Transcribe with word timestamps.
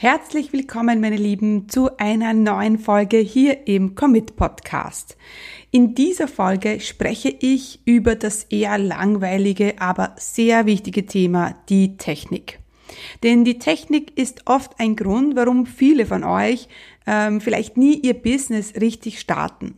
Herzlich 0.00 0.52
willkommen, 0.52 1.00
meine 1.00 1.16
Lieben, 1.16 1.68
zu 1.68 1.98
einer 1.98 2.32
neuen 2.32 2.78
Folge 2.78 3.16
hier 3.16 3.66
im 3.66 3.96
Commit 3.96 4.36
Podcast. 4.36 5.16
In 5.72 5.96
dieser 5.96 6.28
Folge 6.28 6.78
spreche 6.78 7.34
ich 7.40 7.80
über 7.84 8.14
das 8.14 8.44
eher 8.44 8.78
langweilige, 8.78 9.80
aber 9.80 10.14
sehr 10.16 10.66
wichtige 10.66 11.04
Thema, 11.04 11.56
die 11.68 11.96
Technik. 11.96 12.60
Denn 13.24 13.44
die 13.44 13.58
Technik 13.58 14.16
ist 14.16 14.42
oft 14.46 14.78
ein 14.78 14.94
Grund, 14.94 15.34
warum 15.34 15.66
viele 15.66 16.06
von 16.06 16.22
euch 16.22 16.68
ähm, 17.04 17.40
vielleicht 17.40 17.76
nie 17.76 17.94
ihr 17.94 18.14
Business 18.14 18.74
richtig 18.80 19.18
starten. 19.18 19.74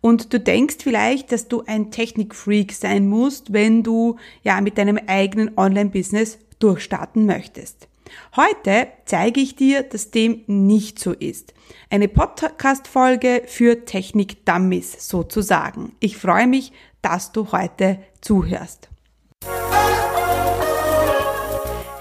Und 0.00 0.32
du 0.32 0.38
denkst 0.38 0.76
vielleicht, 0.84 1.32
dass 1.32 1.48
du 1.48 1.64
ein 1.66 1.90
Technikfreak 1.90 2.70
sein 2.70 3.08
musst, 3.08 3.52
wenn 3.52 3.82
du 3.82 4.18
ja 4.44 4.60
mit 4.60 4.78
deinem 4.78 5.00
eigenen 5.08 5.58
Online-Business 5.58 6.38
durchstarten 6.60 7.26
möchtest. 7.26 7.88
Heute 8.36 8.88
zeige 9.04 9.40
ich 9.40 9.56
dir, 9.56 9.82
dass 9.82 10.10
dem 10.10 10.42
nicht 10.46 10.98
so 10.98 11.12
ist. 11.12 11.54
Eine 11.90 12.08
Podcast-Folge 12.08 13.42
für 13.46 13.84
Technik-Dummies 13.84 15.08
sozusagen. 15.08 15.94
Ich 16.00 16.16
freue 16.16 16.46
mich, 16.46 16.72
dass 17.02 17.32
du 17.32 17.52
heute 17.52 17.98
zuhörst. 18.20 18.88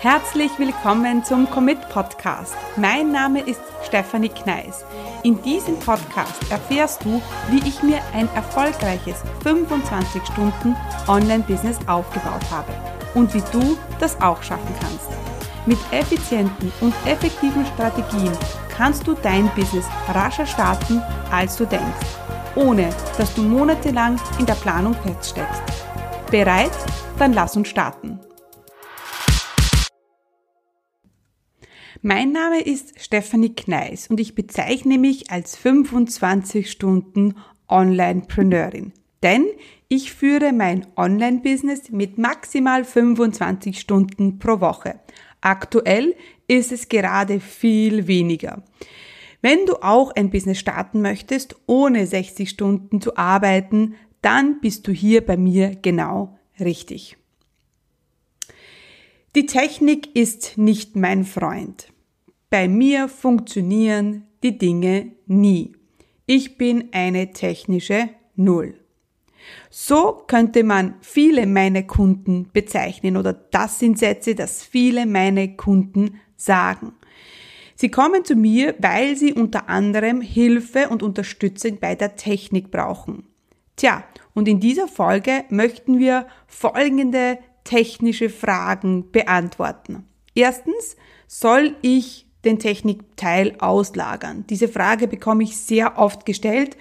Herzlich 0.03 0.51
willkommen 0.59 1.23
zum 1.23 1.49
Commit 1.49 1.79
Podcast. 1.87 2.55
Mein 2.75 3.13
Name 3.13 3.39
ist 3.39 3.61
Stefanie 3.87 4.27
Kneis. 4.27 4.83
In 5.23 5.41
diesem 5.43 5.79
Podcast 5.79 6.51
erfährst 6.51 7.05
du, 7.05 7.21
wie 7.49 7.65
ich 7.65 7.81
mir 7.83 8.01
ein 8.13 8.27
erfolgreiches 8.35 9.23
25 9.43 10.21
Stunden 10.25 10.75
Online-Business 11.07 11.79
aufgebaut 11.87 12.43
habe 12.51 12.73
und 13.13 13.33
wie 13.33 13.43
du 13.53 13.77
das 14.01 14.19
auch 14.19 14.43
schaffen 14.43 14.75
kannst. 14.81 15.22
Mit 15.65 15.79
effizienten 15.91 16.73
und 16.81 16.93
effektiven 17.05 17.65
Strategien 17.65 18.33
kannst 18.69 19.07
du 19.07 19.13
dein 19.13 19.49
Business 19.55 19.85
rascher 20.09 20.45
starten, 20.45 21.01
als 21.31 21.55
du 21.55 21.65
denkst, 21.65 22.05
ohne 22.55 22.89
dass 23.17 23.33
du 23.33 23.43
monatelang 23.43 24.19
in 24.39 24.45
der 24.45 24.55
Planung 24.55 24.93
feststeckst. 24.93 25.61
Bereit? 26.29 26.73
Dann 27.17 27.31
lass 27.31 27.55
uns 27.55 27.69
starten. 27.69 28.19
Mein 32.01 32.33
Name 32.33 32.59
ist 32.59 32.99
Stephanie 32.99 33.55
Kneis 33.55 34.07
und 34.07 34.19
ich 34.19 34.35
bezeichne 34.35 34.97
mich 34.97 35.31
als 35.31 35.55
25 35.55 36.69
Stunden 36.69 37.35
Onlinepreneurin. 37.69 38.91
Denn 39.21 39.45
ich 39.87 40.11
führe 40.11 40.51
mein 40.51 40.85
Online-Business 40.97 41.91
mit 41.91 42.17
maximal 42.17 42.83
25 42.83 43.79
Stunden 43.79 44.37
pro 44.39 44.59
Woche. 44.59 44.99
Aktuell 45.43 46.15
ist 46.47 46.71
es 46.71 46.87
gerade 46.87 47.41
viel 47.41 48.07
weniger. 48.07 48.63
Wenn 49.41 49.65
du 49.65 49.75
auch 49.83 50.11
ein 50.15 50.29
Business 50.29 50.57
starten 50.57 51.01
möchtest, 51.01 51.57
ohne 51.65 52.07
60 52.07 52.49
Stunden 52.49 53.01
zu 53.01 53.17
arbeiten, 53.17 53.95
dann 54.21 54.61
bist 54.61 54.87
du 54.87 54.93
hier 54.93 55.19
bei 55.25 55.35
mir 55.35 55.75
genau 55.75 56.39
richtig. 56.61 57.17
Die 59.35 59.45
Technik 59.45 60.15
ist 60.15 60.57
nicht 60.57 60.95
mein 60.95 61.25
Freund. 61.25 61.91
Bei 62.49 62.69
mir 62.69 63.09
funktionieren 63.09 64.23
die 64.43 64.57
Dinge 64.57 65.11
nie. 65.25 65.73
Ich 66.25 66.57
bin 66.57 66.89
eine 66.93 67.31
technische 67.31 68.07
Null. 68.37 68.82
So 69.69 70.23
könnte 70.27 70.63
man 70.63 70.95
viele 71.01 71.47
meiner 71.47 71.83
Kunden 71.83 72.49
bezeichnen 72.53 73.17
oder 73.17 73.33
das 73.33 73.79
sind 73.79 73.97
Sätze, 73.97 74.35
dass 74.35 74.63
viele 74.63 75.05
meiner 75.05 75.47
Kunden 75.49 76.19
sagen. 76.35 76.93
Sie 77.75 77.89
kommen 77.89 78.23
zu 78.23 78.35
mir, 78.35 78.75
weil 78.79 79.15
sie 79.15 79.33
unter 79.33 79.67
anderem 79.67 80.21
Hilfe 80.21 80.89
und 80.89 81.03
Unterstützung 81.03 81.79
bei 81.79 81.95
der 81.95 82.15
Technik 82.15 82.71
brauchen. 82.71 83.23
Tja, 83.75 84.03
und 84.33 84.47
in 84.47 84.59
dieser 84.59 84.87
Folge 84.87 85.45
möchten 85.49 85.99
wir 85.99 86.27
folgende 86.47 87.39
technische 87.63 88.29
Fragen 88.29 89.11
beantworten. 89.11 90.05
Erstens, 90.35 90.95
soll 91.27 91.75
ich 91.81 92.27
den 92.45 92.59
Technikteil 92.59 93.55
auslagern? 93.59 94.45
Diese 94.49 94.67
Frage 94.67 95.07
bekomme 95.07 95.43
ich 95.43 95.57
sehr 95.57 95.97
oft 95.97 96.25
gestellt 96.25 96.77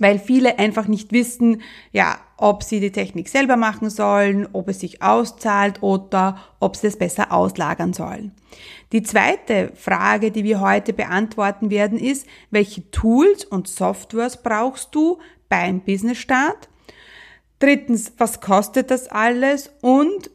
weil 0.00 0.18
viele 0.18 0.58
einfach 0.58 0.88
nicht 0.88 1.12
wissen, 1.12 1.62
ja, 1.92 2.18
ob 2.36 2.64
sie 2.64 2.80
die 2.80 2.90
Technik 2.90 3.28
selber 3.28 3.56
machen 3.56 3.90
sollen, 3.90 4.48
ob 4.52 4.68
es 4.68 4.80
sich 4.80 5.02
auszahlt 5.02 5.82
oder 5.82 6.38
ob 6.58 6.74
sie 6.74 6.88
es 6.88 6.98
besser 6.98 7.30
auslagern 7.30 7.92
sollen. 7.92 8.32
Die 8.92 9.02
zweite 9.02 9.70
Frage, 9.76 10.32
die 10.32 10.42
wir 10.42 10.60
heute 10.60 10.92
beantworten 10.92 11.70
werden, 11.70 11.98
ist, 11.98 12.26
welche 12.50 12.90
Tools 12.90 13.44
und 13.44 13.68
Softwares 13.68 14.42
brauchst 14.42 14.94
du 14.94 15.18
beim 15.48 15.80
Business-Start? 15.80 16.68
Drittens, 17.60 18.14
was 18.16 18.40
kostet 18.40 18.90
das 18.90 19.06
alles? 19.08 19.70
Und 19.82 20.30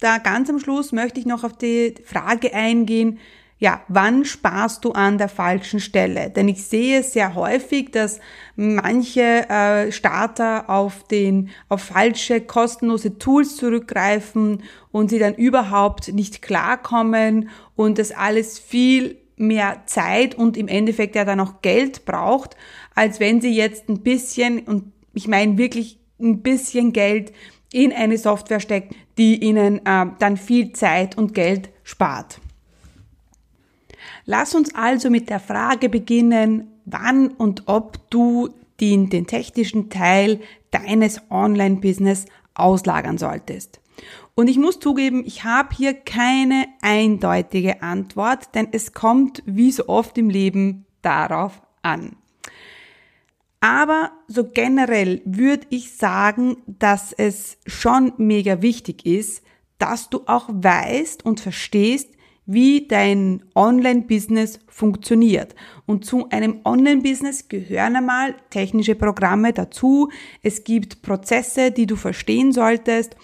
da 0.00 0.18
ganz 0.18 0.50
am 0.50 0.58
Schluss 0.58 0.90
möchte 0.90 1.20
ich 1.20 1.26
noch 1.26 1.44
auf 1.44 1.56
die 1.56 1.94
Frage 2.04 2.52
eingehen, 2.52 3.20
ja, 3.64 3.80
wann 3.88 4.26
sparst 4.26 4.84
du 4.84 4.92
an 4.92 5.16
der 5.16 5.30
falschen 5.30 5.80
Stelle? 5.80 6.28
Denn 6.28 6.48
ich 6.48 6.64
sehe 6.64 7.02
sehr 7.02 7.34
häufig, 7.34 7.90
dass 7.92 8.20
manche 8.56 9.48
äh, 9.48 9.90
Starter 9.90 10.68
auf 10.68 11.04
den 11.04 11.48
auf 11.70 11.80
falsche 11.80 12.42
kostenlose 12.42 13.16
Tools 13.16 13.56
zurückgreifen 13.56 14.62
und 14.92 15.08
sie 15.08 15.18
dann 15.18 15.34
überhaupt 15.34 16.12
nicht 16.12 16.42
klarkommen 16.42 17.48
und 17.74 17.98
das 17.98 18.12
alles 18.12 18.58
viel 18.58 19.16
mehr 19.36 19.80
Zeit 19.86 20.34
und 20.34 20.58
im 20.58 20.68
Endeffekt 20.68 21.16
ja 21.16 21.24
dann 21.24 21.40
auch 21.40 21.62
Geld 21.62 22.04
braucht, 22.04 22.58
als 22.94 23.18
wenn 23.18 23.40
sie 23.40 23.56
jetzt 23.56 23.88
ein 23.88 24.02
bisschen 24.02 24.58
und 24.58 24.92
ich 25.14 25.26
meine 25.26 25.56
wirklich 25.56 25.98
ein 26.20 26.42
bisschen 26.42 26.92
Geld 26.92 27.32
in 27.72 27.94
eine 27.94 28.18
Software 28.18 28.60
steckt, 28.60 28.94
die 29.16 29.42
ihnen 29.42 29.78
äh, 29.86 30.04
dann 30.18 30.36
viel 30.36 30.74
Zeit 30.74 31.16
und 31.16 31.32
Geld 31.32 31.70
spart. 31.82 32.40
Lass 34.26 34.54
uns 34.54 34.74
also 34.74 35.10
mit 35.10 35.28
der 35.28 35.40
Frage 35.40 35.88
beginnen, 35.88 36.68
wann 36.84 37.28
und 37.28 37.64
ob 37.66 38.10
du 38.10 38.50
den, 38.80 39.10
den 39.10 39.26
technischen 39.26 39.90
Teil 39.90 40.40
deines 40.70 41.20
Online-Business 41.30 42.26
auslagern 42.54 43.18
solltest. 43.18 43.80
Und 44.34 44.48
ich 44.48 44.58
muss 44.58 44.80
zugeben, 44.80 45.22
ich 45.24 45.44
habe 45.44 45.74
hier 45.76 45.94
keine 45.94 46.66
eindeutige 46.82 47.82
Antwort, 47.82 48.54
denn 48.54 48.68
es 48.72 48.92
kommt 48.92 49.42
wie 49.46 49.70
so 49.70 49.88
oft 49.88 50.18
im 50.18 50.28
Leben 50.28 50.86
darauf 51.02 51.62
an. 51.82 52.16
Aber 53.60 54.10
so 54.26 54.50
generell 54.50 55.22
würde 55.24 55.66
ich 55.70 55.96
sagen, 55.96 56.56
dass 56.66 57.12
es 57.12 57.58
schon 57.66 58.12
mega 58.18 58.60
wichtig 58.60 59.06
ist, 59.06 59.42
dass 59.78 60.10
du 60.10 60.22
auch 60.26 60.48
weißt 60.48 61.24
und 61.24 61.40
verstehst, 61.40 62.10
wie 62.46 62.86
dein 62.86 63.42
Online-Business 63.54 64.60
funktioniert. 64.68 65.54
Und 65.86 66.04
zu 66.04 66.28
einem 66.30 66.60
Online-Business 66.64 67.48
gehören 67.48 67.96
einmal 67.96 68.34
technische 68.50 68.94
Programme 68.94 69.52
dazu. 69.52 70.10
Es 70.42 70.64
gibt 70.64 71.02
Prozesse, 71.02 71.70
die 71.70 71.86
du 71.86 71.96
verstehen 71.96 72.52
solltest. 72.52 73.16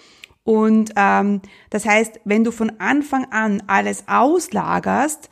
Und 0.43 0.91
ähm, 0.95 1.41
das 1.69 1.85
heißt, 1.85 2.21
wenn 2.25 2.43
du 2.43 2.51
von 2.51 2.71
Anfang 2.79 3.25
an 3.31 3.61
alles 3.67 4.05
auslagerst, 4.07 5.29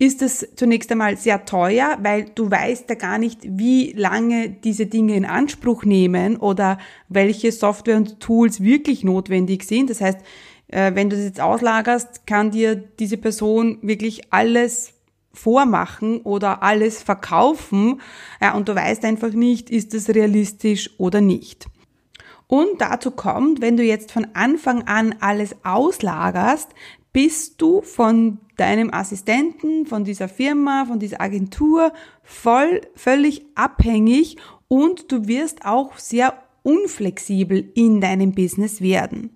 ist 0.00 0.22
es 0.22 0.48
zunächst 0.56 0.90
einmal 0.90 1.18
sehr 1.18 1.44
teuer, 1.44 1.98
weil 2.00 2.24
du 2.34 2.50
weißt 2.50 2.88
ja 2.88 2.94
gar 2.94 3.18
nicht, 3.18 3.40
wie 3.42 3.92
lange 3.92 4.48
diese 4.48 4.86
Dinge 4.86 5.14
in 5.14 5.26
Anspruch 5.26 5.84
nehmen 5.84 6.38
oder 6.38 6.78
welche 7.10 7.52
Software 7.52 7.98
und 7.98 8.18
Tools 8.18 8.62
wirklich 8.62 9.04
notwendig 9.04 9.64
sind. 9.64 9.90
Das 9.90 10.00
heißt, 10.00 10.20
äh, 10.70 10.94
wenn 10.94 11.10
du 11.10 11.16
das 11.16 11.24
jetzt 11.24 11.40
auslagerst, 11.40 12.26
kann 12.26 12.50
dir 12.50 12.76
diese 12.76 13.16
Person 13.16 13.78
wirklich 13.82 14.32
alles 14.32 14.92
vormachen 15.32 16.20
oder 16.22 16.62
alles 16.62 17.02
verkaufen 17.02 18.00
ja, 18.40 18.54
und 18.54 18.68
du 18.68 18.74
weißt 18.74 19.04
einfach 19.04 19.32
nicht, 19.32 19.70
ist 19.70 19.94
es 19.94 20.08
realistisch 20.08 20.90
oder 20.98 21.20
nicht. 21.20 21.66
Und 22.46 22.80
dazu 22.80 23.12
kommt, 23.12 23.60
wenn 23.60 23.76
du 23.76 23.84
jetzt 23.84 24.10
von 24.10 24.26
Anfang 24.34 24.82
an 24.88 25.14
alles 25.20 25.54
auslagerst, 25.62 26.70
bist 27.12 27.62
du 27.62 27.80
von 27.82 28.38
deinem 28.56 28.92
Assistenten, 28.92 29.86
von 29.86 30.04
dieser 30.04 30.28
Firma, 30.28 30.84
von 30.84 30.98
dieser 30.98 31.20
Agentur 31.20 31.92
voll, 32.22 32.80
völlig 32.94 33.42
abhängig 33.54 34.36
und 34.68 35.10
du 35.12 35.26
wirst 35.28 35.64
auch 35.64 35.96
sehr 35.96 36.34
unflexibel 36.62 37.70
in 37.74 38.00
deinem 38.00 38.32
Business 38.32 38.80
werden. 38.80 39.30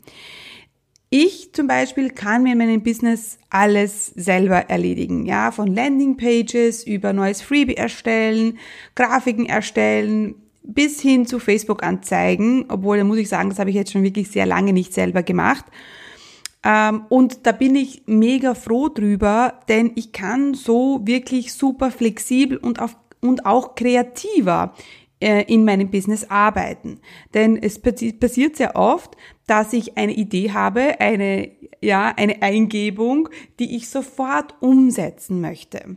Ich 1.16 1.52
zum 1.52 1.68
Beispiel 1.68 2.10
kann 2.10 2.42
mir 2.42 2.54
in 2.54 2.58
meinem 2.58 2.82
Business 2.82 3.38
alles 3.48 4.06
selber 4.16 4.68
erledigen, 4.68 5.26
ja, 5.26 5.52
von 5.52 5.68
Landingpages 5.68 6.84
über 6.84 7.12
neues 7.12 7.40
Freebie 7.40 7.76
erstellen, 7.76 8.58
Grafiken 8.96 9.46
erstellen, 9.46 10.34
bis 10.64 11.00
hin 11.00 11.24
zu 11.24 11.38
Facebook-Anzeigen, 11.38 12.64
obwohl 12.68 12.98
da 12.98 13.04
muss 13.04 13.18
ich 13.18 13.28
sagen, 13.28 13.48
das 13.48 13.60
habe 13.60 13.70
ich 13.70 13.76
jetzt 13.76 13.92
schon 13.92 14.02
wirklich 14.02 14.28
sehr 14.28 14.44
lange 14.44 14.72
nicht 14.72 14.92
selber 14.92 15.22
gemacht. 15.22 15.64
Ähm, 16.64 17.04
und 17.10 17.46
da 17.46 17.52
bin 17.52 17.76
ich 17.76 18.02
mega 18.06 18.56
froh 18.56 18.88
drüber, 18.88 19.60
denn 19.68 19.92
ich 19.94 20.10
kann 20.10 20.54
so 20.54 21.00
wirklich 21.04 21.54
super 21.54 21.92
flexibel 21.92 22.56
und, 22.56 22.80
auf, 22.80 22.96
und 23.20 23.46
auch 23.46 23.76
kreativer 23.76 24.74
in 25.20 25.64
meinem 25.64 25.90
Business 25.90 26.24
arbeiten. 26.24 27.00
Denn 27.32 27.56
es 27.56 27.80
passiert 27.80 28.56
sehr 28.56 28.76
oft, 28.76 29.16
dass 29.46 29.72
ich 29.72 29.96
eine 29.96 30.12
Idee 30.12 30.52
habe, 30.52 31.00
eine, 31.00 31.50
ja, 31.80 32.12
eine 32.16 32.42
Eingebung, 32.42 33.28
die 33.58 33.76
ich 33.76 33.88
sofort 33.88 34.54
umsetzen 34.60 35.40
möchte. 35.40 35.96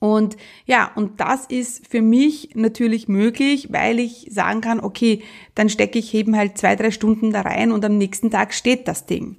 Und 0.00 0.38
ja, 0.64 0.90
und 0.94 1.20
das 1.20 1.44
ist 1.44 1.86
für 1.86 2.00
mich 2.00 2.50
natürlich 2.54 3.06
möglich, 3.06 3.68
weil 3.70 4.00
ich 4.00 4.28
sagen 4.30 4.62
kann, 4.62 4.80
okay, 4.80 5.22
dann 5.54 5.68
stecke 5.68 5.98
ich 5.98 6.14
eben 6.14 6.36
halt 6.36 6.56
zwei, 6.56 6.74
drei 6.74 6.90
Stunden 6.90 7.32
da 7.32 7.42
rein 7.42 7.70
und 7.70 7.84
am 7.84 7.98
nächsten 7.98 8.30
Tag 8.30 8.54
steht 8.54 8.88
das 8.88 9.04
Ding. 9.04 9.36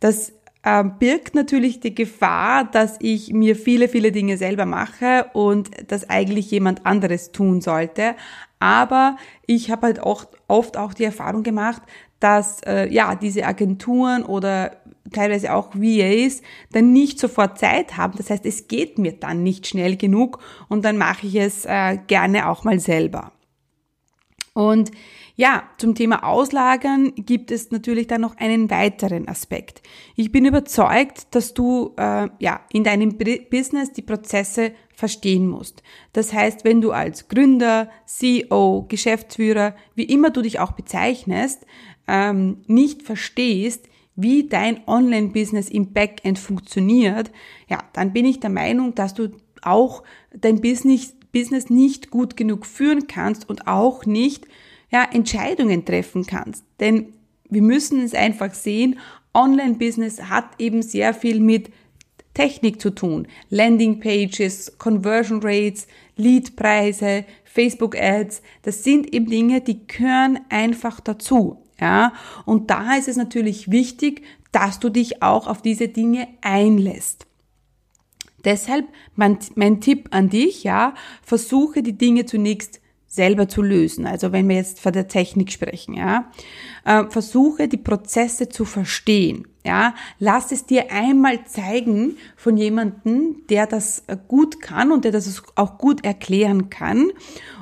Das 0.00 0.30
äh, 0.30 0.32
birgt 0.62 1.34
natürlich 1.34 1.80
die 1.80 1.94
Gefahr, 1.94 2.64
dass 2.64 2.96
ich 3.00 3.32
mir 3.32 3.56
viele, 3.56 3.88
viele 3.88 4.12
Dinge 4.12 4.36
selber 4.36 4.64
mache 4.64 5.26
und 5.32 5.70
das 5.88 6.08
eigentlich 6.08 6.50
jemand 6.52 6.86
anderes 6.86 7.32
tun 7.32 7.60
sollte. 7.60 8.14
Aber 8.60 9.16
ich 9.46 9.72
habe 9.72 9.88
halt 9.88 10.00
auch 10.00 10.26
oft 10.46 10.76
auch 10.76 10.94
die 10.94 11.02
Erfahrung 11.02 11.42
gemacht, 11.42 11.82
dass 12.20 12.60
äh, 12.62 12.86
ja 12.88 13.16
diese 13.16 13.44
Agenturen 13.44 14.22
oder 14.22 14.76
teilweise 15.12 15.52
auch 15.52 15.74
VAs 15.74 16.42
dann 16.70 16.92
nicht 16.92 17.18
sofort 17.18 17.58
Zeit 17.58 17.96
haben. 17.96 18.14
Das 18.16 18.30
heißt, 18.30 18.46
es 18.46 18.68
geht 18.68 18.98
mir 18.98 19.12
dann 19.12 19.42
nicht 19.42 19.66
schnell 19.66 19.96
genug 19.96 20.38
und 20.68 20.84
dann 20.84 20.96
mache 20.96 21.26
ich 21.26 21.34
es 21.34 21.64
äh, 21.64 21.98
gerne 22.06 22.48
auch 22.48 22.62
mal 22.62 22.78
selber. 22.78 23.32
Und 24.54 24.92
ja, 25.34 25.62
zum 25.78 25.94
Thema 25.94 26.24
Auslagern 26.24 27.12
gibt 27.16 27.50
es 27.50 27.70
natürlich 27.70 28.06
dann 28.06 28.20
noch 28.20 28.36
einen 28.36 28.70
weiteren 28.70 29.28
Aspekt. 29.28 29.82
Ich 30.14 30.30
bin 30.30 30.44
überzeugt, 30.44 31.34
dass 31.34 31.54
du 31.54 31.94
äh, 31.96 32.28
ja 32.38 32.60
in 32.70 32.84
deinem 32.84 33.16
Business 33.50 33.92
die 33.92 34.02
Prozesse 34.02 34.72
verstehen 34.94 35.48
musst. 35.48 35.82
Das 36.12 36.32
heißt, 36.32 36.64
wenn 36.64 36.80
du 36.80 36.92
als 36.92 37.28
Gründer, 37.28 37.88
CEO, 38.04 38.86
Geschäftsführer, 38.88 39.74
wie 39.94 40.04
immer 40.04 40.30
du 40.30 40.42
dich 40.42 40.60
auch 40.60 40.72
bezeichnest, 40.72 41.66
ähm, 42.06 42.58
nicht 42.66 43.02
verstehst, 43.02 43.88
wie 44.14 44.48
dein 44.48 44.86
Online-Business 44.86 45.70
im 45.70 45.94
Backend 45.94 46.38
funktioniert, 46.38 47.30
ja, 47.68 47.78
dann 47.94 48.12
bin 48.12 48.26
ich 48.26 48.40
der 48.40 48.50
Meinung, 48.50 48.94
dass 48.94 49.14
du 49.14 49.30
auch 49.62 50.02
dein 50.34 50.60
Business, 50.60 51.14
Business 51.32 51.70
nicht 51.70 52.10
gut 52.10 52.36
genug 52.36 52.66
führen 52.66 53.06
kannst 53.06 53.48
und 53.48 53.66
auch 53.66 54.04
nicht 54.04 54.46
ja, 54.92 55.08
Entscheidungen 55.10 55.84
treffen 55.84 56.26
kannst. 56.26 56.64
Denn 56.80 57.14
wir 57.48 57.62
müssen 57.62 58.02
es 58.02 58.14
einfach 58.14 58.54
sehen, 58.54 58.98
Online-Business 59.34 60.24
hat 60.24 60.44
eben 60.58 60.82
sehr 60.82 61.14
viel 61.14 61.40
mit 61.40 61.70
Technik 62.34 62.80
zu 62.80 62.90
tun. 62.90 63.26
Landing 63.50 64.00
Pages, 64.00 64.78
Conversion 64.78 65.40
Rates, 65.42 65.86
Leadpreise, 66.16 67.24
Facebook 67.44 67.96
Ads, 67.96 68.42
das 68.62 68.84
sind 68.84 69.12
eben 69.12 69.26
Dinge, 69.26 69.60
die 69.60 69.86
gehören 69.86 70.40
einfach 70.48 71.00
dazu. 71.00 71.58
Ja, 71.80 72.12
und 72.46 72.70
da 72.70 72.94
ist 72.94 73.08
es 73.08 73.16
natürlich 73.16 73.70
wichtig, 73.70 74.22
dass 74.52 74.78
du 74.78 74.88
dich 74.88 75.22
auch 75.22 75.46
auf 75.46 75.62
diese 75.62 75.88
Dinge 75.88 76.28
einlässt. 76.40 77.26
Deshalb 78.44 78.86
mein, 79.16 79.38
mein 79.56 79.80
Tipp 79.80 80.08
an 80.10 80.28
dich, 80.28 80.64
ja, 80.64 80.94
versuche 81.22 81.82
die 81.82 81.98
Dinge 81.98 82.24
zunächst 82.24 82.81
selber 83.12 83.46
zu 83.46 83.60
lösen. 83.60 84.06
Also 84.06 84.32
wenn 84.32 84.48
wir 84.48 84.56
jetzt 84.56 84.80
von 84.80 84.94
der 84.94 85.06
Technik 85.06 85.52
sprechen, 85.52 85.92
ja, 85.94 86.30
äh, 86.86 87.04
versuche 87.10 87.68
die 87.68 87.76
Prozesse 87.76 88.48
zu 88.48 88.64
verstehen. 88.64 89.46
Ja, 89.64 89.94
lass 90.18 90.50
es 90.50 90.64
dir 90.64 90.90
einmal 90.90 91.44
zeigen 91.44 92.16
von 92.36 92.56
jemandem, 92.56 93.42
der 93.48 93.66
das 93.66 94.04
gut 94.26 94.60
kann 94.60 94.90
und 94.90 95.04
der 95.04 95.12
das 95.12 95.42
auch 95.54 95.78
gut 95.78 96.04
erklären 96.04 96.70
kann. 96.70 97.10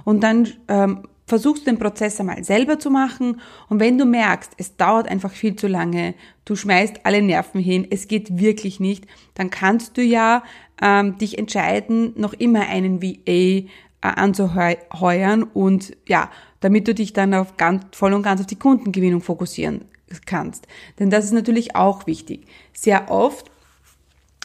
Und 0.05 0.23
dann 0.23 0.49
ähm, 0.69 1.03
versuchst 1.27 1.67
den 1.67 1.79
Prozess 1.79 2.19
einmal 2.21 2.45
selber 2.45 2.79
zu 2.79 2.91
machen 2.91 3.41
und 3.69 3.81
wenn 3.81 3.99
du 3.99 4.05
merkst, 4.05 4.53
es 4.57 4.77
dauert 4.77 5.09
einfach 5.09 5.31
viel 5.31 5.57
zu 5.57 5.69
lange, 5.69 6.15
du 6.45 6.57
schmeißt 6.57 7.05
alle 7.05 7.23
Nerven 7.23 7.61
hin, 7.61 7.87
es 7.89 8.09
geht 8.09 8.39
wirklich 8.39 8.81
nicht, 8.81 9.07
dann 9.35 9.51
kannst 9.51 9.97
du 9.97 10.03
ja 10.03 10.43
ähm, 10.83 11.19
dich 11.19 11.39
entscheiden, 11.39 12.15
noch 12.17 12.33
immer 12.33 12.69
einen 12.69 13.01
VA 13.03 13.11
äh, 13.27 13.67
anzuheuern 14.01 15.43
und 15.43 15.97
ja, 16.09 16.31
damit 16.61 16.89
du 16.89 16.95
dich 16.95 17.13
dann 17.13 17.35
auf 17.35 17.57
ganz, 17.57 17.85
voll 17.93 18.13
und 18.13 18.23
ganz 18.23 18.41
auf 18.41 18.47
die 18.47 18.59
Kundengewinnung 18.59 19.21
fokussieren 19.21 19.85
kannst. 20.27 20.67
Denn 20.99 21.11
das 21.11 21.25
ist 21.25 21.33
natürlich 21.33 21.77
auch 21.77 22.07
wichtig. 22.07 22.47
Sehr 22.73 23.11
oft 23.11 23.51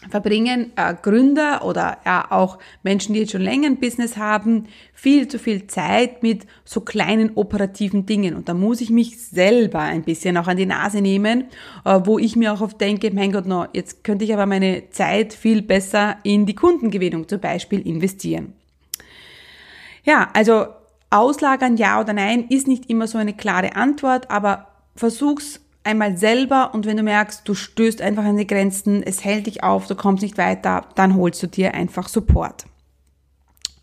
verbringen 0.09 0.71
äh, 0.75 0.93
Gründer 1.01 1.65
oder 1.65 1.97
ja 2.05 2.27
auch 2.29 2.59
Menschen, 2.83 3.13
die 3.13 3.21
jetzt 3.21 3.31
schon 3.31 3.41
länger 3.41 3.67
ein 3.67 3.79
Business 3.79 4.17
haben, 4.17 4.65
viel 4.93 5.27
zu 5.27 5.39
viel 5.39 5.67
Zeit 5.67 6.21
mit 6.23 6.45
so 6.63 6.81
kleinen 6.81 7.31
operativen 7.35 8.05
Dingen. 8.05 8.35
Und 8.35 8.49
da 8.49 8.53
muss 8.53 8.81
ich 8.81 8.89
mich 8.89 9.19
selber 9.19 9.79
ein 9.79 10.03
bisschen 10.03 10.37
auch 10.37 10.47
an 10.47 10.57
die 10.57 10.65
Nase 10.65 11.01
nehmen, 11.01 11.45
äh, 11.85 11.99
wo 12.03 12.19
ich 12.19 12.35
mir 12.35 12.53
auch 12.53 12.61
oft 12.61 12.79
denke, 12.79 13.11
mein 13.13 13.31
Gott, 13.31 13.45
no, 13.45 13.65
jetzt 13.73 14.03
könnte 14.03 14.25
ich 14.25 14.33
aber 14.33 14.45
meine 14.45 14.89
Zeit 14.91 15.33
viel 15.33 15.61
besser 15.61 16.17
in 16.23 16.45
die 16.45 16.55
Kundengewinnung 16.55 17.27
zum 17.27 17.39
Beispiel 17.39 17.81
investieren. 17.81 18.53
Ja, 20.05 20.29
also 20.33 20.67
auslagern 21.09 21.77
ja 21.77 21.99
oder 21.99 22.13
nein 22.13 22.45
ist 22.47 22.67
nicht 22.67 22.89
immer 22.89 23.07
so 23.07 23.17
eine 23.17 23.33
klare 23.33 23.75
Antwort, 23.75 24.29
aber 24.29 24.67
versuch's 24.95 25.61
einmal 25.83 26.17
selber 26.17 26.73
und 26.73 26.85
wenn 26.85 26.97
du 26.97 27.03
merkst, 27.03 27.47
du 27.47 27.53
stößt 27.53 28.01
einfach 28.01 28.23
an 28.23 28.37
die 28.37 28.47
Grenzen, 28.47 29.03
es 29.03 29.23
hält 29.23 29.47
dich 29.47 29.63
auf, 29.63 29.87
du 29.87 29.95
kommst 29.95 30.23
nicht 30.23 30.37
weiter, 30.37 30.87
dann 30.95 31.15
holst 31.15 31.41
du 31.43 31.47
dir 31.47 31.73
einfach 31.73 32.07
Support. 32.07 32.65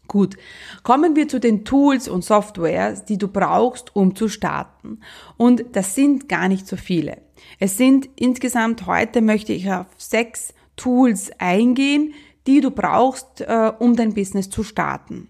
Gut, 0.09 0.37
kommen 0.83 1.17
wir 1.17 1.27
zu 1.29 1.41
den 1.41 1.65
Tools 1.65 2.09
und 2.09 2.25
Softwares, 2.25 3.05
die 3.05 3.19
du 3.19 3.29
brauchst, 3.29 3.97
um 3.97 4.15
zu 4.15 4.29
starten. 4.29 5.01
Und 5.37 5.65
das 5.73 5.95
sind 5.95 6.29
gar 6.29 6.49
nicht 6.49 6.67
so 6.67 6.77
viele. 6.77 7.19
Es 7.59 7.79
sind 7.79 8.09
insgesamt 8.17 8.87
heute 8.87 9.23
möchte 9.23 9.53
ich 9.53 9.73
auf 9.73 9.87
sechs 9.97 10.55
Tools 10.77 11.31
eingehen, 11.39 12.15
die 12.47 12.61
du 12.61 12.71
brauchst, 12.71 13.41
äh, 13.41 13.73
um 13.79 13.97
dein 13.97 14.15
Business 14.15 14.51
zu 14.51 14.65
starten. 14.65 15.29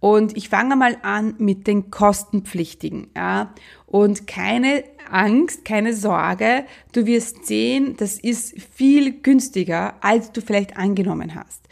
Und 0.00 0.36
ich 0.36 0.48
fange 0.48 0.76
mal 0.76 0.96
an 1.02 1.34
mit 1.38 1.66
den 1.66 1.90
kostenpflichtigen. 1.90 3.08
Ja? 3.16 3.52
Und 3.86 4.26
keine 4.26 4.84
Angst, 5.10 5.64
keine 5.64 5.94
Sorge, 5.94 6.64
du 6.92 7.06
wirst 7.06 7.46
sehen, 7.46 7.96
das 7.96 8.18
ist 8.18 8.60
viel 8.60 9.20
günstiger, 9.22 9.94
als 10.00 10.32
du 10.32 10.40
vielleicht 10.40 10.76
angenommen 10.76 11.34
hast. 11.34 11.62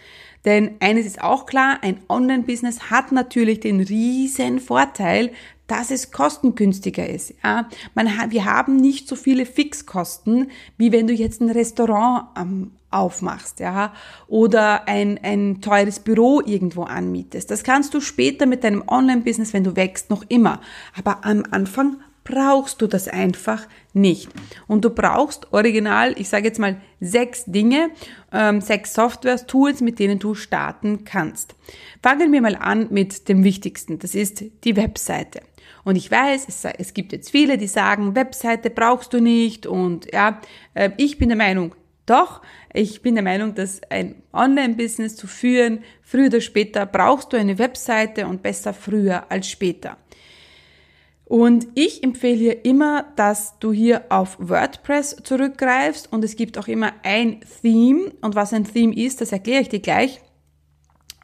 Denn 0.44 0.76
eines 0.80 1.06
ist 1.06 1.20
auch 1.20 1.44
klar, 1.46 1.78
ein 1.82 2.00
Online-Business 2.08 2.90
hat 2.90 3.12
natürlich 3.12 3.60
den 3.60 3.80
riesen 3.80 4.60
Vorteil, 4.60 5.32
dass 5.66 5.90
es 5.90 6.12
kostengünstiger 6.12 7.08
ist. 7.08 7.34
Ja, 7.42 7.68
man, 7.94 8.08
wir 8.30 8.44
haben 8.44 8.76
nicht 8.76 9.08
so 9.08 9.16
viele 9.16 9.44
Fixkosten, 9.44 10.50
wie 10.78 10.92
wenn 10.92 11.08
du 11.08 11.12
jetzt 11.12 11.40
ein 11.40 11.50
Restaurant 11.50 12.28
ähm, 12.38 12.70
aufmachst, 12.96 13.60
ja, 13.60 13.92
oder 14.26 14.88
ein, 14.88 15.18
ein 15.22 15.60
teures 15.60 16.00
Büro 16.00 16.40
irgendwo 16.44 16.82
anmietest. 16.82 17.50
Das 17.50 17.64
kannst 17.64 17.94
du 17.94 18.00
später 18.00 18.46
mit 18.46 18.64
deinem 18.64 18.84
Online-Business, 18.86 19.52
wenn 19.52 19.64
du 19.64 19.76
wächst, 19.76 20.10
noch 20.10 20.24
immer. 20.28 20.60
Aber 20.96 21.24
am 21.24 21.44
Anfang 21.50 21.98
brauchst 22.26 22.82
du 22.82 22.86
das 22.86 23.08
einfach 23.08 23.66
nicht. 23.92 24.28
Und 24.66 24.84
du 24.84 24.90
brauchst 24.90 25.52
original, 25.52 26.14
ich 26.18 26.28
sage 26.28 26.46
jetzt 26.46 26.58
mal, 26.58 26.76
sechs 27.00 27.44
Dinge, 27.46 27.90
ähm, 28.32 28.60
sechs 28.60 28.94
Softwares, 28.94 29.46
Tools, 29.46 29.80
mit 29.80 29.98
denen 29.98 30.18
du 30.18 30.34
starten 30.34 31.04
kannst. 31.04 31.54
Fangen 32.02 32.32
wir 32.32 32.42
mal 32.42 32.56
an 32.56 32.88
mit 32.90 33.28
dem 33.28 33.44
Wichtigsten. 33.44 33.98
Das 33.98 34.14
ist 34.14 34.44
die 34.64 34.76
Webseite. 34.76 35.40
Und 35.84 35.94
ich 35.96 36.10
weiß, 36.10 36.46
es, 36.48 36.64
es 36.64 36.94
gibt 36.94 37.12
jetzt 37.12 37.30
viele, 37.30 37.58
die 37.58 37.68
sagen, 37.68 38.16
Webseite 38.16 38.70
brauchst 38.70 39.12
du 39.12 39.20
nicht. 39.20 39.66
Und 39.66 40.12
ja, 40.12 40.40
äh, 40.74 40.90
ich 40.96 41.18
bin 41.18 41.28
der 41.28 41.38
Meinung, 41.38 41.74
doch, 42.06 42.40
ich 42.72 43.02
bin 43.02 43.14
der 43.14 43.24
Meinung, 43.24 43.54
dass 43.54 43.80
ein 43.90 44.22
Online-Business 44.32 45.16
zu 45.16 45.26
führen, 45.26 45.82
früher 46.02 46.28
oder 46.28 46.40
später 46.40 46.86
brauchst 46.86 47.32
du 47.32 47.36
eine 47.36 47.58
Webseite 47.58 48.26
und 48.26 48.42
besser 48.42 48.72
früher 48.72 49.30
als 49.30 49.48
später. 49.48 49.98
Und 51.24 51.66
ich 51.74 52.04
empfehle 52.04 52.36
hier 52.36 52.64
immer, 52.64 53.04
dass 53.16 53.58
du 53.58 53.72
hier 53.72 54.04
auf 54.10 54.36
WordPress 54.38 55.16
zurückgreifst 55.24 56.12
und 56.12 56.22
es 56.22 56.36
gibt 56.36 56.56
auch 56.56 56.68
immer 56.68 56.92
ein 57.02 57.40
Theme. 57.60 58.12
Und 58.20 58.36
was 58.36 58.52
ein 58.52 58.64
Theme 58.64 58.94
ist, 58.94 59.20
das 59.20 59.32
erkläre 59.32 59.62
ich 59.62 59.68
dir 59.68 59.80
gleich. 59.80 60.20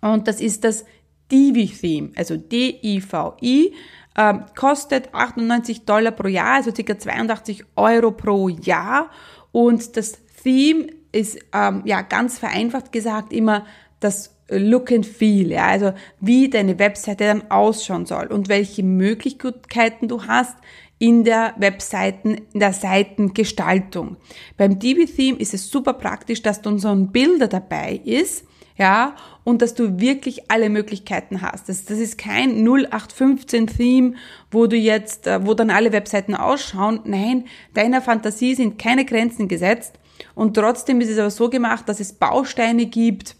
Und 0.01 0.27
das 0.27 0.41
ist 0.41 0.65
das 0.65 0.85
Divi-Theme, 1.31 2.11
also 2.17 2.37
D-I-V-I, 2.37 3.75
ähm, 4.19 4.45
kostet 4.57 5.15
98 5.15 5.85
Dollar 5.85 6.11
pro 6.11 6.27
Jahr, 6.27 6.57
also 6.57 6.73
ca. 6.73 6.99
82 6.99 7.65
Euro 7.77 8.11
pro 8.11 8.49
Jahr. 8.49 9.09
Und 9.53 9.97
das 9.97 10.19
Theme 10.43 10.87
ist, 11.13 11.39
ähm, 11.53 11.83
ja, 11.85 12.03
ganz 12.03 12.39
vereinfacht 12.39 12.93
gesagt 12.93 13.33
immer 13.33 13.67
das 14.01 14.37
Look 14.49 14.93
and 14.93 15.07
Feel, 15.07 15.51
ja, 15.51 15.67
also 15.67 15.93
wie 16.21 16.51
deine 16.51 16.79
Webseite 16.79 17.25
dann 17.25 17.51
ausschauen 17.51 18.07
soll 18.07 18.27
und 18.27 18.49
welche 18.49 18.83
Möglichkeiten 18.83 20.09
du 20.09 20.27
hast, 20.27 20.57
in 20.99 21.25
der 21.25 21.55
Webseiten, 21.59 22.43
in 22.53 22.61
der 22.61 22.73
Seitengestaltung. 22.73 24.19
Beim 24.57 24.79
DB-Theme 24.79 25.37
ist 25.37 25.53
es 25.53 25.69
super 25.69 25.95
praktisch, 25.95 26.43
dass 26.43 26.63
dann 26.63 26.79
so 26.79 26.91
ein 26.91 27.11
Bilder 27.11 27.49
dabei 27.49 28.01
ist, 28.05 28.45
ja, 28.79 29.17
und 29.43 29.63
dass 29.63 29.75
du 29.75 30.01
wirklich 30.01 30.51
alle 30.51 30.71
Möglichkeiten 30.71 31.43
hast. 31.43 31.69
Das, 31.69 31.85
das 31.87 31.99
ist 31.99 32.19
kein 32.19 32.65
0815 32.65 33.67
Theme, 33.67 34.15
wo 34.51 34.67
du 34.67 34.77
jetzt, 34.77 35.27
äh, 35.27 35.45
wo 35.45 35.55
dann 35.55 35.71
alle 35.71 35.93
Webseiten 35.93 36.35
ausschauen. 36.35 37.01
Nein, 37.05 37.47
deiner 37.75 38.01
Fantasie 38.01 38.55
sind 38.55 38.79
keine 38.79 39.05
Grenzen 39.05 39.49
gesetzt 39.49 39.99
und 40.35 40.55
trotzdem 40.55 41.01
ist 41.01 41.11
es 41.11 41.19
aber 41.19 41.31
so 41.31 41.49
gemacht, 41.51 41.89
dass 41.89 42.01
es 42.01 42.13
Bausteine 42.13 42.87
gibt, 42.87 43.37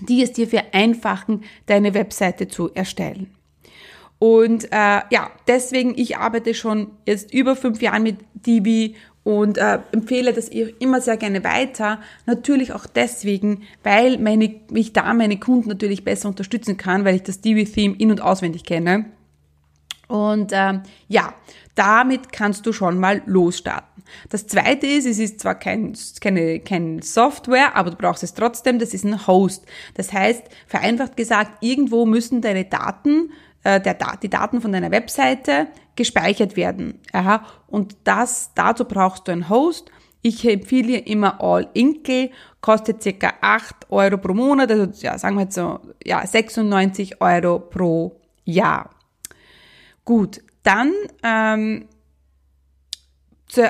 die 0.00 0.22
es 0.22 0.32
dir 0.32 0.48
vereinfachen, 0.48 1.44
deine 1.66 1.94
Webseite 1.94 2.48
zu 2.48 2.72
erstellen. 2.74 3.34
Und 4.18 4.64
äh, 4.72 5.02
ja, 5.10 5.30
deswegen, 5.46 5.94
ich 5.96 6.16
arbeite 6.16 6.54
schon 6.54 6.92
jetzt 7.06 7.32
über 7.32 7.56
fünf 7.56 7.82
Jahre 7.82 8.00
mit 8.00 8.18
Divi 8.34 8.96
und 9.22 9.58
äh, 9.58 9.80
empfehle 9.92 10.32
das 10.32 10.48
immer 10.48 11.00
sehr 11.00 11.16
gerne 11.16 11.42
weiter. 11.44 12.00
Natürlich 12.26 12.72
auch 12.72 12.86
deswegen, 12.86 13.62
weil 13.82 14.18
meine, 14.18 14.60
ich 14.72 14.92
da 14.92 15.12
meine 15.14 15.38
Kunden 15.38 15.68
natürlich 15.68 16.04
besser 16.04 16.28
unterstützen 16.28 16.76
kann, 16.76 17.04
weil 17.04 17.16
ich 17.16 17.22
das 17.22 17.40
Divi-Theme 17.40 17.96
in- 17.98 18.10
und 18.10 18.20
auswendig 18.20 18.64
kenne. 18.64 19.06
Und 20.14 20.52
äh, 20.52 20.74
ja, 21.08 21.34
damit 21.74 22.30
kannst 22.30 22.64
du 22.66 22.72
schon 22.72 23.00
mal 23.00 23.20
losstarten. 23.26 24.04
Das 24.28 24.46
zweite 24.46 24.86
ist, 24.86 25.06
es 25.06 25.18
ist 25.18 25.40
zwar 25.40 25.56
kein, 25.56 25.96
keine, 26.20 26.60
kein 26.60 27.02
Software, 27.02 27.74
aber 27.74 27.90
du 27.90 27.96
brauchst 27.96 28.22
es 28.22 28.32
trotzdem, 28.32 28.78
das 28.78 28.94
ist 28.94 29.04
ein 29.04 29.26
Host. 29.26 29.66
Das 29.94 30.12
heißt, 30.12 30.44
vereinfacht 30.68 31.16
gesagt, 31.16 31.64
irgendwo 31.64 32.06
müssen 32.06 32.42
deine 32.42 32.64
Daten 32.64 33.32
äh, 33.64 33.80
der, 33.80 33.96
die 34.22 34.30
Daten 34.30 34.60
von 34.60 34.70
deiner 34.70 34.92
Webseite 34.92 35.66
gespeichert 35.96 36.54
werden. 36.56 37.00
Aha. 37.12 37.44
Und 37.66 37.96
das, 38.04 38.52
dazu 38.54 38.84
brauchst 38.84 39.26
du 39.26 39.32
einen 39.32 39.48
Host. 39.48 39.90
Ich 40.22 40.48
empfehle 40.48 40.98
immer 40.98 41.42
All 41.42 41.68
Inkle, 41.74 42.30
kostet 42.60 43.02
circa 43.02 43.32
8 43.40 43.90
Euro 43.90 44.18
pro 44.18 44.32
Monat, 44.32 44.70
also 44.70 44.86
ja, 45.00 45.18
sagen 45.18 45.34
wir 45.34 45.42
jetzt 45.42 45.56
so, 45.56 45.80
ja, 46.04 46.24
96 46.24 47.20
Euro 47.20 47.58
pro 47.58 48.20
Jahr. 48.44 48.93
Gut, 50.04 50.42
dann 50.62 50.92
ähm, 51.22 51.88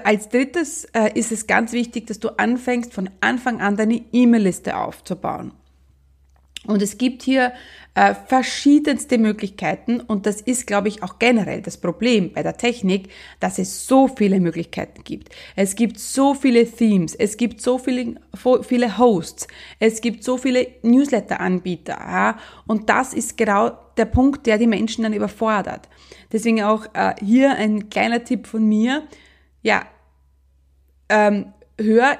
als 0.04 0.28
drittes 0.28 0.84
äh, 0.94 1.10
ist 1.14 1.30
es 1.32 1.46
ganz 1.46 1.72
wichtig, 1.72 2.06
dass 2.06 2.18
du 2.18 2.30
anfängst, 2.38 2.94
von 2.94 3.10
Anfang 3.20 3.60
an 3.60 3.76
deine 3.76 4.02
E-Mail-Liste 4.12 4.76
aufzubauen. 4.76 5.52
Und 6.66 6.80
es 6.80 6.96
gibt 6.96 7.22
hier 7.22 7.52
äh, 7.94 8.14
verschiedenste 8.14 9.18
Möglichkeiten 9.18 10.00
und 10.00 10.24
das 10.24 10.40
ist, 10.40 10.66
glaube 10.66 10.88
ich, 10.88 11.02
auch 11.02 11.18
generell 11.18 11.60
das 11.60 11.76
Problem 11.76 12.32
bei 12.32 12.42
der 12.42 12.56
Technik, 12.56 13.10
dass 13.38 13.58
es 13.58 13.86
so 13.86 14.08
viele 14.08 14.40
Möglichkeiten 14.40 15.04
gibt. 15.04 15.28
Es 15.56 15.76
gibt 15.76 15.98
so 15.98 16.32
viele 16.32 16.66
Themes, 16.66 17.14
es 17.14 17.36
gibt 17.36 17.60
so 17.60 17.76
viele, 17.76 18.14
viele 18.62 18.96
Hosts, 18.96 19.46
es 19.78 20.00
gibt 20.00 20.24
so 20.24 20.38
viele 20.38 20.66
Newsletter-Anbieter 20.82 21.98
ja? 21.98 22.38
und 22.66 22.88
das 22.88 23.12
ist 23.12 23.36
genau 23.36 23.72
der 23.96 24.06
Punkt, 24.06 24.46
der 24.46 24.58
die 24.58 24.66
Menschen 24.66 25.02
dann 25.02 25.12
überfordert. 25.12 25.88
Deswegen 26.32 26.62
auch 26.62 26.86
äh, 26.94 27.14
hier 27.20 27.56
ein 27.56 27.88
kleiner 27.90 28.24
Tipp 28.24 28.46
von 28.46 28.66
mir. 28.66 29.02
Ja, 29.62 29.84
ähm, 31.08 31.52
hör 31.80 32.16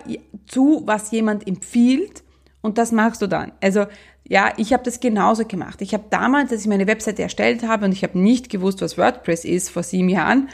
zu, 0.46 0.82
was 0.84 1.10
jemand 1.10 1.46
empfiehlt 1.46 2.22
und 2.60 2.78
das 2.78 2.92
machst 2.92 3.22
du 3.22 3.26
dann. 3.26 3.52
Also 3.60 3.86
ja, 4.26 4.54
ich 4.56 4.72
habe 4.72 4.82
das 4.82 5.00
genauso 5.00 5.44
gemacht. 5.44 5.82
Ich 5.82 5.92
habe 5.92 6.04
damals, 6.08 6.50
als 6.50 6.62
ich 6.62 6.66
meine 6.66 6.86
Webseite 6.86 7.22
erstellt 7.22 7.62
habe 7.62 7.84
und 7.84 7.92
ich 7.92 8.02
habe 8.02 8.18
nicht 8.18 8.48
gewusst, 8.48 8.80
was 8.80 8.96
WordPress 8.96 9.44
ist 9.44 9.68
vor 9.68 9.82
sieben 9.82 10.08
Jahren, 10.08 10.48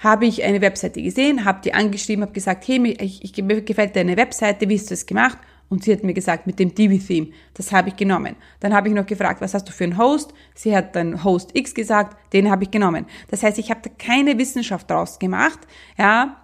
habe 0.00 0.24
ich 0.24 0.42
eine 0.42 0.62
Webseite 0.62 1.02
gesehen, 1.02 1.44
habe 1.44 1.60
die 1.62 1.74
angeschrieben, 1.74 2.22
habe 2.22 2.32
gesagt, 2.32 2.66
hey, 2.66 2.96
ich, 2.98 3.22
ich, 3.22 3.44
mir 3.44 3.60
gefällt 3.60 3.94
deine 3.94 4.16
Webseite, 4.16 4.68
wie 4.70 4.78
hast 4.78 4.86
du 4.86 4.94
das 4.94 5.04
gemacht? 5.04 5.36
Und 5.70 5.84
sie 5.84 5.92
hat 5.92 6.02
mir 6.02 6.12
gesagt, 6.12 6.48
mit 6.48 6.58
dem 6.58 6.74
Divi-Theme. 6.74 7.28
Das 7.54 7.72
habe 7.72 7.88
ich 7.88 7.96
genommen. 7.96 8.34
Dann 8.58 8.74
habe 8.74 8.88
ich 8.88 8.94
noch 8.94 9.06
gefragt, 9.06 9.40
was 9.40 9.54
hast 9.54 9.68
du 9.68 9.72
für 9.72 9.84
einen 9.84 9.96
Host? 9.96 10.34
Sie 10.54 10.76
hat 10.76 10.96
dann 10.96 11.24
Host 11.24 11.50
X 11.54 11.74
gesagt, 11.74 12.16
den 12.32 12.50
habe 12.50 12.64
ich 12.64 12.72
genommen. 12.72 13.06
Das 13.28 13.44
heißt, 13.44 13.56
ich 13.58 13.70
habe 13.70 13.80
da 13.82 13.90
keine 13.96 14.36
Wissenschaft 14.36 14.90
draus 14.90 15.18
gemacht, 15.20 15.60
ja, 15.96 16.36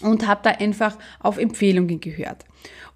und 0.00 0.26
habe 0.26 0.40
da 0.42 0.50
einfach 0.50 0.96
auf 1.20 1.36
Empfehlungen 1.36 2.00
gehört. 2.00 2.46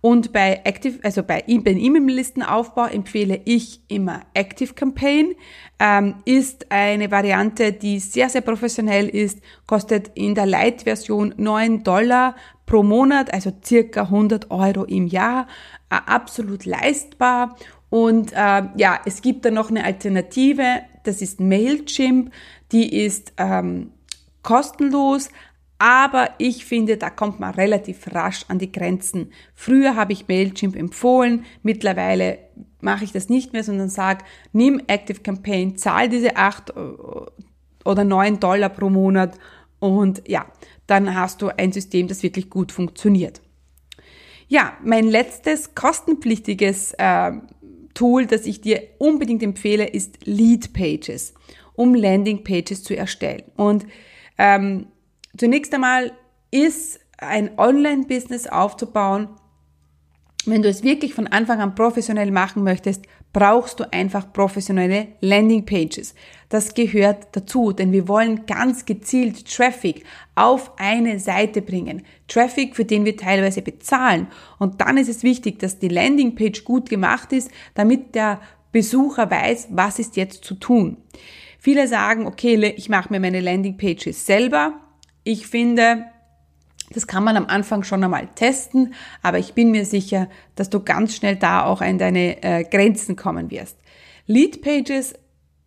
Und 0.04 0.34
bei 0.34 0.60
Active, 0.64 0.98
also 1.02 1.22
bei 1.22 1.44
E-Mail-Listenaufbau 1.46 2.88
empfehle 2.88 3.40
ich 3.46 3.80
immer 3.88 4.20
Active 4.34 4.74
Campaign. 4.74 5.34
Ähm, 5.78 6.16
ist 6.26 6.70
eine 6.70 7.10
Variante, 7.10 7.72
die 7.72 7.98
sehr, 8.00 8.28
sehr 8.28 8.42
professionell 8.42 9.08
ist, 9.08 9.38
kostet 9.66 10.08
in 10.08 10.34
der 10.34 10.44
Light-Version 10.44 11.32
9 11.38 11.84
Dollar 11.84 12.36
pro 12.66 12.82
Monat, 12.82 13.32
also 13.32 13.50
circa 13.64 14.02
100 14.02 14.50
Euro 14.50 14.84
im 14.84 15.06
Jahr, 15.06 15.48
äh, 15.88 15.96
absolut 16.04 16.66
leistbar. 16.66 17.56
Und 17.88 18.34
äh, 18.34 18.62
ja, 18.76 19.00
es 19.06 19.22
gibt 19.22 19.46
da 19.46 19.50
noch 19.50 19.70
eine 19.70 19.84
Alternative, 19.84 20.82
das 21.04 21.22
ist 21.22 21.40
Mailchimp, 21.40 22.30
die 22.72 22.94
ist 22.94 23.32
ähm, 23.38 23.90
kostenlos, 24.42 25.30
aber 25.78 26.30
ich 26.38 26.64
finde, 26.64 26.96
da 26.96 27.10
kommt 27.10 27.40
man 27.40 27.54
relativ 27.54 28.14
rasch 28.14 28.44
an 28.48 28.58
die 28.58 28.72
Grenzen. 28.72 29.32
Früher 29.54 29.96
habe 29.96 30.12
ich 30.12 30.28
Mailchimp 30.28 30.76
empfohlen, 30.76 31.44
mittlerweile 31.62 32.38
mache 32.80 33.04
ich 33.04 33.12
das 33.12 33.28
nicht 33.28 33.52
mehr, 33.52 33.64
sondern 33.64 33.88
sage, 33.88 34.24
nimm 34.52 34.80
Active 34.86 35.20
Campaign, 35.20 35.76
zahl 35.76 36.08
diese 36.08 36.36
acht 36.36 36.70
äh, 36.70 36.80
oder 37.84 38.04
neun 38.04 38.40
Dollar 38.40 38.68
pro 38.68 38.90
Monat 38.90 39.38
und 39.80 40.22
ja, 40.26 40.46
dann 40.86 41.14
hast 41.14 41.42
du 41.42 41.48
ein 41.48 41.72
System, 41.72 42.08
das 42.08 42.22
wirklich 42.22 42.50
gut 42.50 42.72
funktioniert. 42.72 43.40
Ja, 44.48 44.76
mein 44.82 45.06
letztes 45.06 45.74
kostenpflichtiges 45.74 46.94
äh, 46.98 47.32
Tool, 47.94 48.26
das 48.26 48.46
ich 48.46 48.60
dir 48.60 48.82
unbedingt 48.98 49.42
empfehle, 49.42 49.86
ist 49.86 50.18
Lead 50.24 50.72
Pages, 50.72 51.34
um 51.74 51.94
Landing 51.94 52.44
Pages 52.44 52.82
zu 52.82 52.96
erstellen. 52.96 53.44
Und 53.56 53.86
ähm, 54.36 54.86
Zunächst 55.36 55.74
einmal 55.74 56.12
ist 56.50 57.00
ein 57.18 57.58
Online-Business 57.58 58.46
aufzubauen, 58.46 59.28
wenn 60.46 60.62
du 60.62 60.68
es 60.68 60.82
wirklich 60.82 61.14
von 61.14 61.26
Anfang 61.26 61.60
an 61.60 61.74
professionell 61.74 62.30
machen 62.30 62.64
möchtest, 62.64 63.06
brauchst 63.32 63.80
du 63.80 63.92
einfach 63.92 64.32
professionelle 64.32 65.08
Landing-Pages. 65.20 66.14
Das 66.50 66.74
gehört 66.74 67.28
dazu, 67.32 67.72
denn 67.72 67.92
wir 67.92 68.08
wollen 68.08 68.46
ganz 68.46 68.84
gezielt 68.84 69.50
Traffic 69.50 70.04
auf 70.34 70.72
eine 70.78 71.18
Seite 71.18 71.62
bringen. 71.62 72.02
Traffic, 72.28 72.76
für 72.76 72.84
den 72.84 73.04
wir 73.06 73.16
teilweise 73.16 73.62
bezahlen. 73.62 74.28
Und 74.58 74.82
dann 74.82 74.98
ist 74.98 75.08
es 75.08 75.22
wichtig, 75.22 75.58
dass 75.58 75.78
die 75.78 75.88
Landing-Page 75.88 76.64
gut 76.64 76.90
gemacht 76.90 77.32
ist, 77.32 77.50
damit 77.74 78.14
der 78.14 78.40
Besucher 78.70 79.30
weiß, 79.30 79.68
was 79.70 79.98
ist 79.98 80.16
jetzt 80.16 80.44
zu 80.44 80.54
tun. 80.54 80.98
Viele 81.58 81.88
sagen, 81.88 82.26
okay, 82.26 82.74
ich 82.76 82.90
mache 82.90 83.10
mir 83.10 83.20
meine 83.20 83.40
Landing-Pages 83.40 84.26
selber 84.26 84.83
ich 85.24 85.46
finde, 85.46 86.04
das 86.90 87.06
kann 87.06 87.24
man 87.24 87.36
am 87.36 87.46
Anfang 87.46 87.82
schon 87.82 88.04
einmal 88.04 88.28
testen, 88.34 88.94
aber 89.22 89.38
ich 89.38 89.54
bin 89.54 89.70
mir 89.70 89.86
sicher, 89.86 90.28
dass 90.54 90.70
du 90.70 90.80
ganz 90.80 91.16
schnell 91.16 91.36
da 91.36 91.64
auch 91.64 91.80
an 91.80 91.98
deine 91.98 92.42
äh, 92.42 92.64
Grenzen 92.64 93.16
kommen 93.16 93.50
wirst. 93.50 93.78
Lead 94.26 94.62
Pages, 94.62 95.14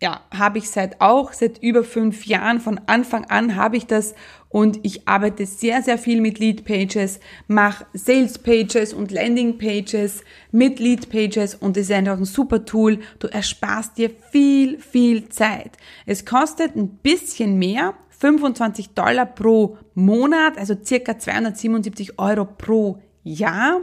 ja, 0.02 0.22
habe 0.32 0.60
ich 0.60 0.70
seit 0.70 1.02
auch 1.02 1.34
seit 1.34 1.58
über 1.58 1.84
fünf 1.84 2.26
Jahren. 2.26 2.60
Von 2.60 2.80
Anfang 2.86 3.26
an 3.26 3.56
habe 3.56 3.78
ich 3.78 3.88
das 3.88 4.14
und 4.50 4.80
ich 4.84 5.08
arbeite 5.08 5.46
sehr, 5.48 5.82
sehr 5.82 5.98
viel 5.98 6.22
mit 6.22 6.38
Lead 6.38 6.66
Pages, 6.66 7.20
mache 7.48 7.86
Sales 7.94 8.38
Pages 8.38 8.94
und 8.94 9.12
Landing 9.12 9.58
Pages 9.58 10.24
mit 10.52 10.80
Lead 10.80 11.10
Pages 11.10 11.56
und 11.56 11.78
es 11.78 11.90
ist 11.90 11.96
einfach 11.96 12.18
ein 12.18 12.26
super 12.26 12.64
Tool. 12.64 13.00
Du 13.18 13.28
ersparst 13.28 13.98
dir 13.98 14.12
viel, 14.32 14.80
viel 14.80 15.30
Zeit. 15.30 15.72
Es 16.06 16.26
kostet 16.26 16.76
ein 16.76 16.90
bisschen 16.98 17.58
mehr, 17.58 17.96
25 18.20 18.90
Dollar 18.90 19.26
pro 19.26 19.78
Monat, 19.94 20.58
also 20.58 20.76
circa 20.84 21.18
277 21.18 22.20
Euro 22.20 22.46
pro 22.46 23.02
Jahr. 23.24 23.82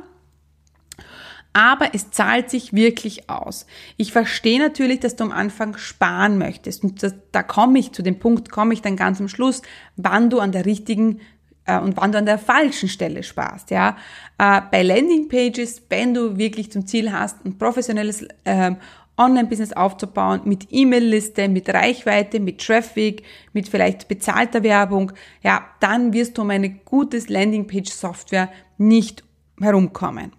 Aber 1.53 1.91
es 1.93 2.11
zahlt 2.11 2.50
sich 2.50 2.73
wirklich 2.73 3.31
aus. 3.31 3.67
Ich 3.97 4.12
verstehe 4.12 4.59
natürlich, 4.59 4.99
dass 4.99 5.14
du 5.14 5.23
am 5.23 5.31
Anfang 5.31 5.76
sparen 5.76 6.37
möchtest. 6.37 6.83
Und 6.83 7.03
das, 7.05 7.14
da 7.31 7.45
komme 7.45 7.79
ich 7.79 7.93
zu 7.93 8.03
dem 8.03 8.19
Punkt, 8.19 8.50
komme 8.50 8.75
ich 8.75 8.83
dann 8.83 8.97
ganz 8.97 9.21
am 9.21 9.29
Schluss, 9.29 9.62
wann 9.97 10.31
du 10.31 10.41
an 10.41 10.50
der 10.50 10.67
richtigen 10.67 11.21
äh, 11.67 11.79
und 11.79 11.97
wann 11.97 12.11
du 12.11 12.19
an 12.19 12.26
der 12.26 12.38
falschen 12.38 12.88
Stelle 12.88 13.23
sparst. 13.23 13.71
Ja, 13.71 13.97
äh, 14.38 14.62
bei 14.71 14.83
Landing 14.83 15.29
Pages, 15.29 15.83
wenn 15.88 16.12
du 16.12 16.37
wirklich 16.37 16.73
zum 16.73 16.87
Ziel 16.87 17.12
hast, 17.12 17.45
ein 17.45 17.57
professionelles 17.57 18.26
äh, 18.45 18.73
Online-Business 19.16 19.73
aufzubauen 19.73 20.40
mit 20.44 20.68
E-Mail-Liste, 20.71 21.49
mit 21.49 21.68
Reichweite, 21.68 22.40
mit 22.40 22.64
Traffic, 22.64 23.23
mit 23.52 23.68
vielleicht 23.68 24.09
bezahlter 24.09 24.62
Werbung, 24.62 25.12
ja, 25.42 25.64
dann 25.80 26.12
wirst 26.12 26.37
du 26.37 26.42
um 26.42 26.50
eine 26.50 26.71
gutes 26.71 27.28
Landing-Page-Software 27.28 28.50
nicht 28.78 29.23
herumkommen. 29.61 30.33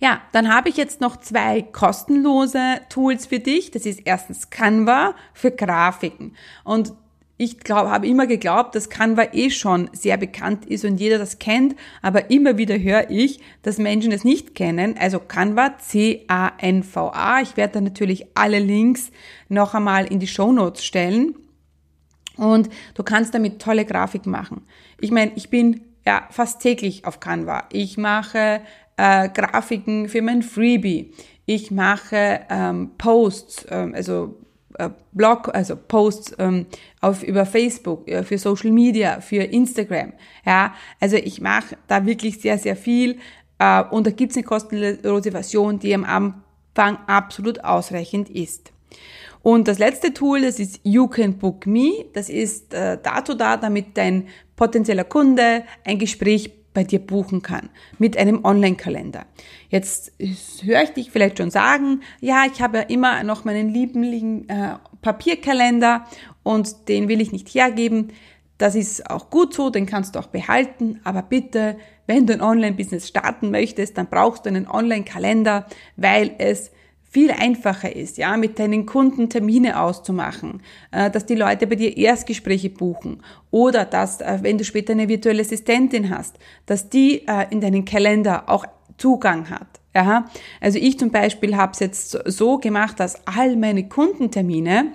Ja, 0.00 0.20
dann 0.32 0.52
habe 0.52 0.68
ich 0.68 0.76
jetzt 0.76 1.00
noch 1.00 1.16
zwei 1.16 1.62
kostenlose 1.62 2.80
Tools 2.88 3.26
für 3.26 3.38
dich. 3.38 3.70
Das 3.70 3.86
ist 3.86 4.00
erstens 4.04 4.50
Canva 4.50 5.14
für 5.32 5.52
Grafiken. 5.52 6.34
Und 6.64 6.92
ich 7.42 7.58
glaube, 7.58 7.90
habe 7.90 8.06
immer 8.06 8.28
geglaubt, 8.28 8.76
dass 8.76 8.88
Canva 8.88 9.32
eh 9.32 9.50
schon 9.50 9.90
sehr 9.92 10.16
bekannt 10.16 10.64
ist 10.64 10.84
und 10.84 10.98
jeder 10.98 11.18
das 11.18 11.40
kennt, 11.40 11.74
aber 12.00 12.30
immer 12.30 12.56
wieder 12.56 12.78
höre 12.78 13.10
ich, 13.10 13.40
dass 13.62 13.78
Menschen 13.78 14.12
es 14.12 14.22
nicht 14.22 14.54
kennen. 14.54 14.94
Also 14.96 15.18
Canva, 15.18 15.76
C-A-N-V-A. 15.76 17.40
Ich 17.40 17.56
werde 17.56 17.74
da 17.74 17.80
natürlich 17.80 18.26
alle 18.36 18.60
Links 18.60 19.10
noch 19.48 19.74
einmal 19.74 20.06
in 20.06 20.20
die 20.20 20.28
Show 20.28 20.52
Notes 20.52 20.84
stellen. 20.84 21.34
Und 22.36 22.68
du 22.94 23.02
kannst 23.02 23.34
damit 23.34 23.60
tolle 23.60 23.84
Grafik 23.86 24.24
machen. 24.24 24.62
Ich 25.00 25.10
meine, 25.10 25.32
ich 25.34 25.50
bin 25.50 25.80
ja 26.06 26.28
fast 26.30 26.62
täglich 26.62 27.04
auf 27.04 27.18
Canva. 27.18 27.64
Ich 27.72 27.98
mache 27.98 28.60
äh, 28.96 29.28
Grafiken 29.28 30.08
für 30.08 30.22
mein 30.22 30.42
Freebie. 30.42 31.12
Ich 31.44 31.72
mache 31.72 32.42
ähm, 32.48 32.92
Posts, 32.98 33.66
ähm, 33.68 33.94
also 33.96 34.38
äh, 34.40 34.41
Blog, 35.12 35.50
also 35.54 35.76
Posts 35.76 36.36
ähm, 36.38 36.66
auf 37.00 37.22
über 37.22 37.46
Facebook, 37.46 38.08
äh, 38.08 38.22
für 38.22 38.38
Social 38.38 38.70
Media, 38.70 39.20
für 39.20 39.42
Instagram. 39.42 40.12
Ja, 40.44 40.74
also 41.00 41.16
ich 41.16 41.40
mache 41.40 41.76
da 41.88 42.04
wirklich 42.06 42.40
sehr, 42.40 42.58
sehr 42.58 42.76
viel 42.76 43.18
äh, 43.58 43.82
und 43.90 44.06
da 44.06 44.10
gibt's 44.10 44.36
eine 44.36 44.44
kostenlose 44.44 45.30
Version, 45.30 45.78
die 45.78 45.94
am 45.94 46.04
Anfang 46.04 46.98
absolut 47.06 47.62
ausreichend 47.64 48.28
ist. 48.30 48.72
Und 49.42 49.66
das 49.66 49.78
letzte 49.78 50.14
Tool, 50.14 50.42
das 50.42 50.60
ist 50.60 50.80
You 50.84 51.08
Can 51.08 51.36
Book 51.36 51.66
Me. 51.66 52.04
Das 52.12 52.28
ist 52.28 52.72
äh, 52.74 52.98
dazu 53.02 53.34
da, 53.34 53.56
damit 53.56 53.96
dein 53.96 54.28
potenzieller 54.54 55.04
Kunde 55.04 55.64
ein 55.84 55.98
Gespräch 55.98 56.52
bei 56.74 56.84
dir 56.84 56.98
buchen 56.98 57.42
kann 57.42 57.70
mit 57.98 58.16
einem 58.16 58.44
Online-Kalender. 58.44 59.26
Jetzt 59.68 60.12
höre 60.62 60.82
ich 60.82 60.90
dich 60.90 61.10
vielleicht 61.10 61.38
schon 61.38 61.50
sagen, 61.50 62.00
ja, 62.20 62.44
ich 62.52 62.62
habe 62.62 62.78
ja 62.78 62.84
immer 62.84 63.22
noch 63.24 63.44
meinen 63.44 63.68
lieblichen 63.68 64.48
äh, 64.48 64.76
Papierkalender 65.02 66.04
und 66.42 66.88
den 66.88 67.08
will 67.08 67.20
ich 67.20 67.32
nicht 67.32 67.48
hergeben. 67.48 68.08
Das 68.58 68.74
ist 68.74 69.10
auch 69.10 69.30
gut 69.30 69.54
so, 69.54 69.70
den 69.70 69.86
kannst 69.86 70.14
du 70.14 70.18
auch 70.18 70.28
behalten, 70.28 71.00
aber 71.04 71.22
bitte, 71.22 71.76
wenn 72.06 72.26
du 72.26 72.32
ein 72.32 72.42
Online-Business 72.42 73.08
starten 73.08 73.50
möchtest, 73.50 73.98
dann 73.98 74.08
brauchst 74.08 74.44
du 74.44 74.50
einen 74.50 74.68
Online-Kalender, 74.68 75.66
weil 75.96 76.34
es 76.38 76.70
viel 77.12 77.30
einfacher 77.30 77.94
ist, 77.94 78.16
ja, 78.16 78.38
mit 78.38 78.58
deinen 78.58 78.86
Kunden 78.86 79.28
Termine 79.28 79.78
auszumachen, 79.78 80.62
äh, 80.92 81.10
dass 81.10 81.26
die 81.26 81.34
Leute 81.34 81.66
bei 81.66 81.74
dir 81.74 81.94
Erstgespräche 81.94 82.70
buchen 82.70 83.22
oder 83.50 83.84
dass, 83.84 84.22
äh, 84.22 84.38
wenn 84.40 84.56
du 84.56 84.64
später 84.64 84.94
eine 84.94 85.08
virtuelle 85.08 85.42
Assistentin 85.42 86.08
hast, 86.08 86.38
dass 86.64 86.88
die 86.88 87.28
äh, 87.28 87.46
in 87.50 87.60
deinen 87.60 87.84
Kalender 87.84 88.48
auch 88.48 88.64
Zugang 88.96 89.50
hat. 89.50 89.80
Ja, 89.94 90.24
also 90.60 90.78
ich 90.78 90.98
zum 90.98 91.10
Beispiel 91.10 91.54
habe 91.54 91.72
es 91.72 91.80
jetzt 91.80 92.18
so 92.24 92.56
gemacht, 92.56 92.98
dass 92.98 93.26
all 93.26 93.56
meine 93.56 93.88
Kundentermine 93.88 94.92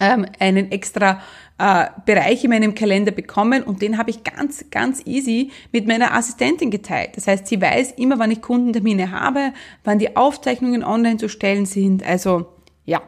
ähm, 0.00 0.26
einen 0.40 0.72
extra 0.72 1.20
äh, 1.58 1.86
Bereich 2.06 2.44
in 2.44 2.50
meinem 2.50 2.74
Kalender 2.74 3.12
bekommen 3.12 3.62
und 3.62 3.82
den 3.82 3.98
habe 3.98 4.10
ich 4.10 4.24
ganz, 4.24 4.64
ganz 4.70 5.02
easy 5.06 5.50
mit 5.70 5.86
meiner 5.86 6.14
Assistentin 6.14 6.70
geteilt. 6.70 7.16
Das 7.16 7.26
heißt, 7.26 7.46
sie 7.46 7.60
weiß 7.60 7.92
immer, 7.92 8.18
wann 8.18 8.30
ich 8.30 8.42
Kundentermine 8.42 9.10
habe, 9.10 9.52
wann 9.84 9.98
die 9.98 10.16
Aufzeichnungen 10.16 10.82
online 10.82 11.18
zu 11.18 11.28
stellen 11.28 11.66
sind. 11.66 12.04
Also 12.04 12.46
ja, 12.84 13.02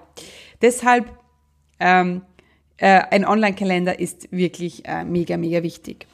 deshalb 0.63 1.11
ähm, 1.81 2.23
äh, 2.77 3.03
ein 3.11 3.25
Online-Kalender 3.25 3.99
ist 3.99 4.31
wirklich 4.31 4.87
äh, 4.87 5.05
mega, 5.05 5.37
mega 5.37 5.63
wichtig. 5.63 6.07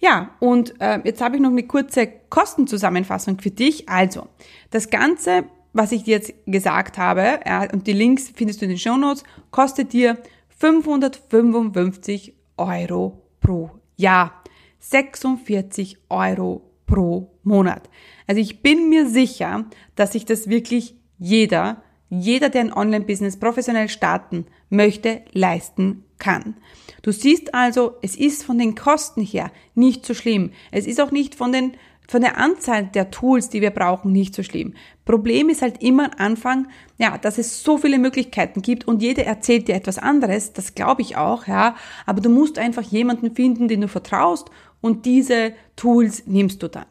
Ja, 0.00 0.30
und 0.38 0.80
äh, 0.80 1.00
jetzt 1.04 1.20
habe 1.20 1.36
ich 1.36 1.42
noch 1.42 1.50
eine 1.50 1.64
kurze 1.64 2.06
Kostenzusammenfassung 2.28 3.40
für 3.40 3.50
dich. 3.50 3.88
Also, 3.88 4.28
das 4.70 4.90
Ganze, 4.90 5.44
was 5.72 5.92
ich 5.92 6.04
dir 6.04 6.16
jetzt 6.16 6.32
gesagt 6.46 6.98
habe, 6.98 7.40
ja, 7.44 7.68
und 7.72 7.86
die 7.86 7.92
Links 7.92 8.32
findest 8.34 8.60
du 8.60 8.66
in 8.66 8.70
den 8.70 8.78
Show 8.78 8.96
Notes, 8.96 9.24
kostet 9.50 9.92
dir 9.92 10.18
555 10.58 12.34
Euro 12.56 13.22
pro 13.40 13.70
Jahr. 13.96 14.42
46 14.80 15.98
Euro 16.08 16.70
pro 16.86 17.30
Monat. 17.42 17.88
Also 18.26 18.40
ich 18.40 18.62
bin 18.62 18.88
mir 18.88 19.08
sicher, 19.08 19.66
dass 19.94 20.12
sich 20.12 20.24
das 20.24 20.48
wirklich 20.48 20.94
jeder, 21.18 21.82
jeder, 22.10 22.48
der 22.48 22.62
ein 22.62 22.72
Online-Business 22.72 23.38
professionell 23.38 23.88
starten 23.88 24.46
möchte, 24.70 25.22
leisten 25.32 26.04
kann. 26.18 26.56
Du 27.02 27.12
siehst 27.12 27.54
also, 27.54 27.94
es 28.02 28.16
ist 28.16 28.44
von 28.44 28.58
den 28.58 28.74
Kosten 28.74 29.22
her 29.22 29.52
nicht 29.74 30.04
so 30.04 30.14
schlimm. 30.14 30.50
Es 30.72 30.86
ist 30.86 31.00
auch 31.00 31.10
nicht 31.10 31.34
von 31.34 31.52
den 31.52 31.72
von 32.08 32.22
der 32.22 32.38
Anzahl 32.38 32.86
der 32.86 33.10
Tools, 33.10 33.50
die 33.50 33.60
wir 33.60 33.70
brauchen, 33.70 34.12
nicht 34.12 34.34
so 34.34 34.42
schlimm. 34.42 34.72
Problem 35.04 35.50
ist 35.50 35.60
halt 35.60 35.82
immer 35.82 36.06
am 36.06 36.18
Anfang, 36.18 36.68
ja, 36.96 37.18
dass 37.18 37.36
es 37.36 37.62
so 37.62 37.76
viele 37.76 37.98
Möglichkeiten 37.98 38.62
gibt 38.62 38.88
und 38.88 39.02
jeder 39.02 39.24
erzählt 39.24 39.68
dir 39.68 39.74
etwas 39.74 39.98
anderes, 39.98 40.54
das 40.54 40.74
glaube 40.74 41.02
ich 41.02 41.16
auch, 41.16 41.46
ja, 41.46 41.76
aber 42.06 42.22
du 42.22 42.30
musst 42.30 42.58
einfach 42.58 42.82
jemanden 42.82 43.34
finden, 43.34 43.68
den 43.68 43.82
du 43.82 43.88
vertraust 43.88 44.50
und 44.80 45.04
diese 45.04 45.52
Tools 45.76 46.26
nimmst 46.26 46.62
du 46.62 46.68
dann. 46.68 46.86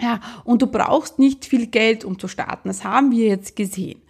Ja, 0.00 0.20
und 0.44 0.62
du 0.62 0.66
brauchst 0.66 1.18
nicht 1.18 1.44
viel 1.44 1.66
Geld, 1.66 2.04
um 2.04 2.18
zu 2.18 2.26
starten. 2.26 2.68
Das 2.68 2.82
haben 2.82 3.12
wir 3.12 3.28
jetzt 3.28 3.54
gesehen. 3.54 4.02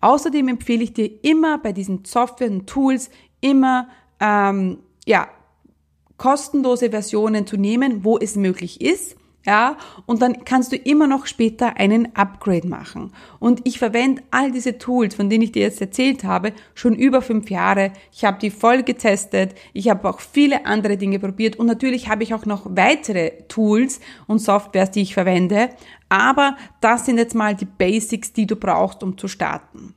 Außerdem 0.00 0.46
empfehle 0.46 0.84
ich 0.84 0.92
dir 0.92 1.10
immer 1.24 1.58
bei 1.58 1.72
diesen 1.72 2.04
Software 2.04 2.50
und 2.50 2.68
Tools 2.68 3.10
immer, 3.40 3.88
ähm, 4.20 4.78
ja, 5.06 5.28
kostenlose 6.18 6.90
Versionen 6.90 7.46
zu 7.46 7.56
nehmen, 7.56 8.04
wo 8.04 8.16
es 8.18 8.36
möglich 8.36 8.80
ist 8.80 9.16
ja, 9.46 9.78
und 10.04 10.20
dann 10.20 10.44
kannst 10.44 10.70
du 10.70 10.76
immer 10.76 11.06
noch 11.06 11.26
später 11.26 11.78
einen 11.78 12.14
Upgrade 12.14 12.68
machen. 12.68 13.12
Und 13.38 13.66
ich 13.66 13.78
verwende 13.78 14.22
all 14.30 14.52
diese 14.52 14.76
Tools, 14.76 15.14
von 15.14 15.30
denen 15.30 15.44
ich 15.44 15.52
dir 15.52 15.62
jetzt 15.62 15.80
erzählt 15.80 16.24
habe, 16.24 16.52
schon 16.74 16.94
über 16.94 17.22
fünf 17.22 17.50
Jahre. 17.50 17.92
Ich 18.12 18.24
habe 18.26 18.38
die 18.38 18.50
voll 18.50 18.82
getestet. 18.82 19.54
Ich 19.72 19.88
habe 19.88 20.06
auch 20.08 20.20
viele 20.20 20.66
andere 20.66 20.98
Dinge 20.98 21.18
probiert. 21.18 21.56
Und 21.56 21.66
natürlich 21.66 22.10
habe 22.10 22.22
ich 22.22 22.34
auch 22.34 22.44
noch 22.44 22.66
weitere 22.76 23.30
Tools 23.48 24.00
und 24.26 24.40
Softwares, 24.40 24.90
die 24.90 25.02
ich 25.02 25.14
verwende. 25.14 25.70
Aber 26.10 26.56
das 26.82 27.06
sind 27.06 27.16
jetzt 27.16 27.34
mal 27.34 27.54
die 27.54 27.64
Basics, 27.64 28.34
die 28.34 28.46
du 28.46 28.56
brauchst, 28.56 29.02
um 29.02 29.16
zu 29.16 29.26
starten. 29.26 29.94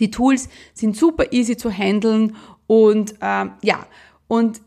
Die 0.00 0.10
Tools 0.10 0.48
sind 0.72 0.96
super 0.96 1.30
easy 1.30 1.58
zu 1.58 1.70
handeln 1.70 2.36
und 2.66 3.16
ähm, 3.20 3.52
ja, 3.62 3.86
und 4.28 4.62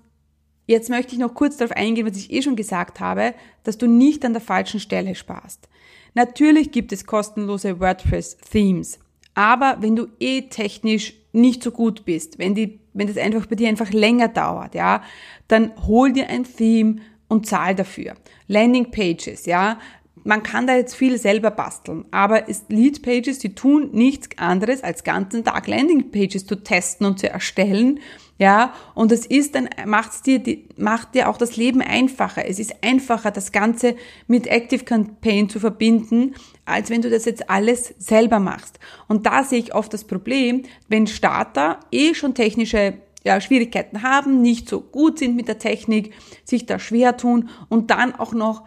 Jetzt 0.65 0.89
möchte 0.89 1.13
ich 1.13 1.19
noch 1.19 1.33
kurz 1.33 1.57
darauf 1.57 1.75
eingehen, 1.75 2.07
was 2.07 2.17
ich 2.17 2.31
eh 2.31 2.41
schon 2.41 2.55
gesagt 2.55 2.99
habe, 2.99 3.33
dass 3.63 3.77
du 3.77 3.87
nicht 3.87 4.23
an 4.23 4.33
der 4.33 4.41
falschen 4.41 4.79
Stelle 4.79 5.15
sparst. 5.15 5.67
Natürlich 6.13 6.71
gibt 6.71 6.91
es 6.91 7.05
kostenlose 7.05 7.79
WordPress-Themes, 7.79 8.99
aber 9.33 9.77
wenn 9.81 9.95
du 9.95 10.07
eh 10.19 10.43
technisch 10.43 11.13
nicht 11.31 11.63
so 11.63 11.71
gut 11.71 12.05
bist, 12.05 12.37
wenn 12.37 12.53
die, 12.53 12.79
wenn 12.93 13.07
das 13.07 13.17
einfach 13.17 13.47
bei 13.47 13.55
dir 13.55 13.67
einfach 13.67 13.91
länger 13.91 14.27
dauert, 14.27 14.75
ja, 14.75 15.03
dann 15.47 15.71
hol 15.87 16.13
dir 16.13 16.29
ein 16.29 16.43
Theme 16.43 16.97
und 17.27 17.47
zahl 17.47 17.75
dafür. 17.75 18.13
Landing 18.47 18.91
Pages, 18.91 19.47
ja, 19.47 19.79
man 20.23 20.43
kann 20.43 20.67
da 20.67 20.75
jetzt 20.75 20.95
viel 20.95 21.17
selber 21.17 21.51
basteln, 21.51 22.05
aber 22.11 22.45
Lead 22.69 23.01
Pages, 23.01 23.39
die 23.39 23.55
tun 23.55 23.89
nichts 23.91 24.37
anderes 24.37 24.83
als 24.83 25.03
ganzen 25.03 25.43
Tag 25.43 25.67
Landing 25.67 26.11
Pages 26.11 26.45
zu 26.45 26.55
testen 26.55 27.05
und 27.05 27.19
zu 27.19 27.29
erstellen 27.29 27.99
ja, 28.43 28.73
und 28.93 29.13
es 29.13 29.25
ist 29.25 29.55
dann, 29.55 29.69
macht's 29.85 30.21
dir, 30.21 30.41
macht 30.75 31.15
dir 31.15 31.29
auch 31.29 31.37
das 31.37 31.55
Leben 31.55 31.81
einfacher. 31.81 32.45
Es 32.45 32.59
ist 32.59 32.75
einfacher, 32.83 33.31
das 33.31 33.53
Ganze 33.53 33.95
mit 34.27 34.47
Active 34.47 34.83
Campaign 34.83 35.47
zu 35.47 35.61
verbinden, 35.61 36.35
als 36.65 36.89
wenn 36.89 37.01
du 37.01 37.09
das 37.09 37.23
jetzt 37.23 37.49
alles 37.49 37.95
selber 37.99 38.41
machst. 38.41 38.79
Und 39.07 39.25
da 39.25 39.45
sehe 39.45 39.59
ich 39.59 39.73
oft 39.73 39.93
das 39.93 40.03
Problem, 40.03 40.63
wenn 40.89 41.07
Starter 41.07 41.79
eh 41.89 42.13
schon 42.13 42.35
technische 42.35 42.95
ja, 43.23 43.39
Schwierigkeiten 43.39 44.03
haben, 44.03 44.41
nicht 44.41 44.67
so 44.67 44.81
gut 44.81 45.19
sind 45.19 45.37
mit 45.37 45.47
der 45.47 45.57
Technik, 45.57 46.13
sich 46.43 46.65
da 46.65 46.79
schwer 46.79 47.15
tun 47.15 47.47
und 47.69 47.91
dann 47.91 48.13
auch 48.13 48.33
noch 48.33 48.63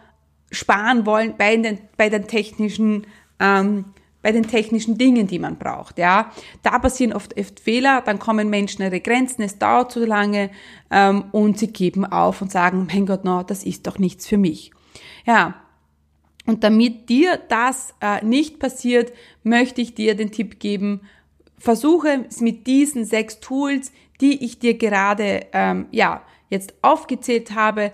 sparen 0.49 1.05
wollen 1.05 1.35
bei 1.37 1.55
den, 1.55 1.77
bei 1.97 2.09
den 2.09 2.25
technischen 2.25 3.05
ähm, 3.39 3.85
bei 4.21 4.31
den 4.31 4.47
technischen 4.47 4.97
Dingen, 4.97 5.27
die 5.27 5.39
man 5.39 5.57
braucht. 5.57 5.97
Ja, 5.97 6.31
da 6.63 6.79
passieren 6.79 7.13
oft, 7.13 7.39
oft 7.39 7.59
Fehler, 7.59 8.01
dann 8.01 8.19
kommen 8.19 8.49
Menschen 8.49 8.81
ihre 8.81 8.99
Grenzen, 8.99 9.41
es 9.43 9.57
dauert 9.57 9.91
zu 9.91 10.05
lange 10.05 10.49
ähm, 10.91 11.25
und 11.31 11.59
sie 11.59 11.67
geben 11.67 12.05
auf 12.05 12.41
und 12.41 12.51
sagen, 12.51 12.87
mein 12.91 13.05
Gott, 13.05 13.23
no, 13.23 13.43
das 13.43 13.63
ist 13.63 13.87
doch 13.87 13.99
nichts 13.99 14.27
für 14.27 14.37
mich. 14.37 14.71
Ja, 15.25 15.55
und 16.45 16.63
damit 16.63 17.09
dir 17.09 17.37
das 17.49 17.93
äh, 18.01 18.23
nicht 18.25 18.59
passiert, 18.59 19.11
möchte 19.43 19.81
ich 19.81 19.93
dir 19.93 20.15
den 20.15 20.31
Tipp 20.31 20.59
geben, 20.59 21.01
versuche 21.59 22.25
es 22.29 22.39
mit 22.39 22.67
diesen 22.67 23.05
sechs 23.05 23.39
Tools, 23.39 23.91
die 24.21 24.43
ich 24.43 24.57
dir 24.59 24.75
gerade 24.75 25.45
ähm, 25.53 25.87
ja 25.91 26.23
jetzt 26.49 26.73
aufgezählt 26.81 27.51
habe, 27.51 27.91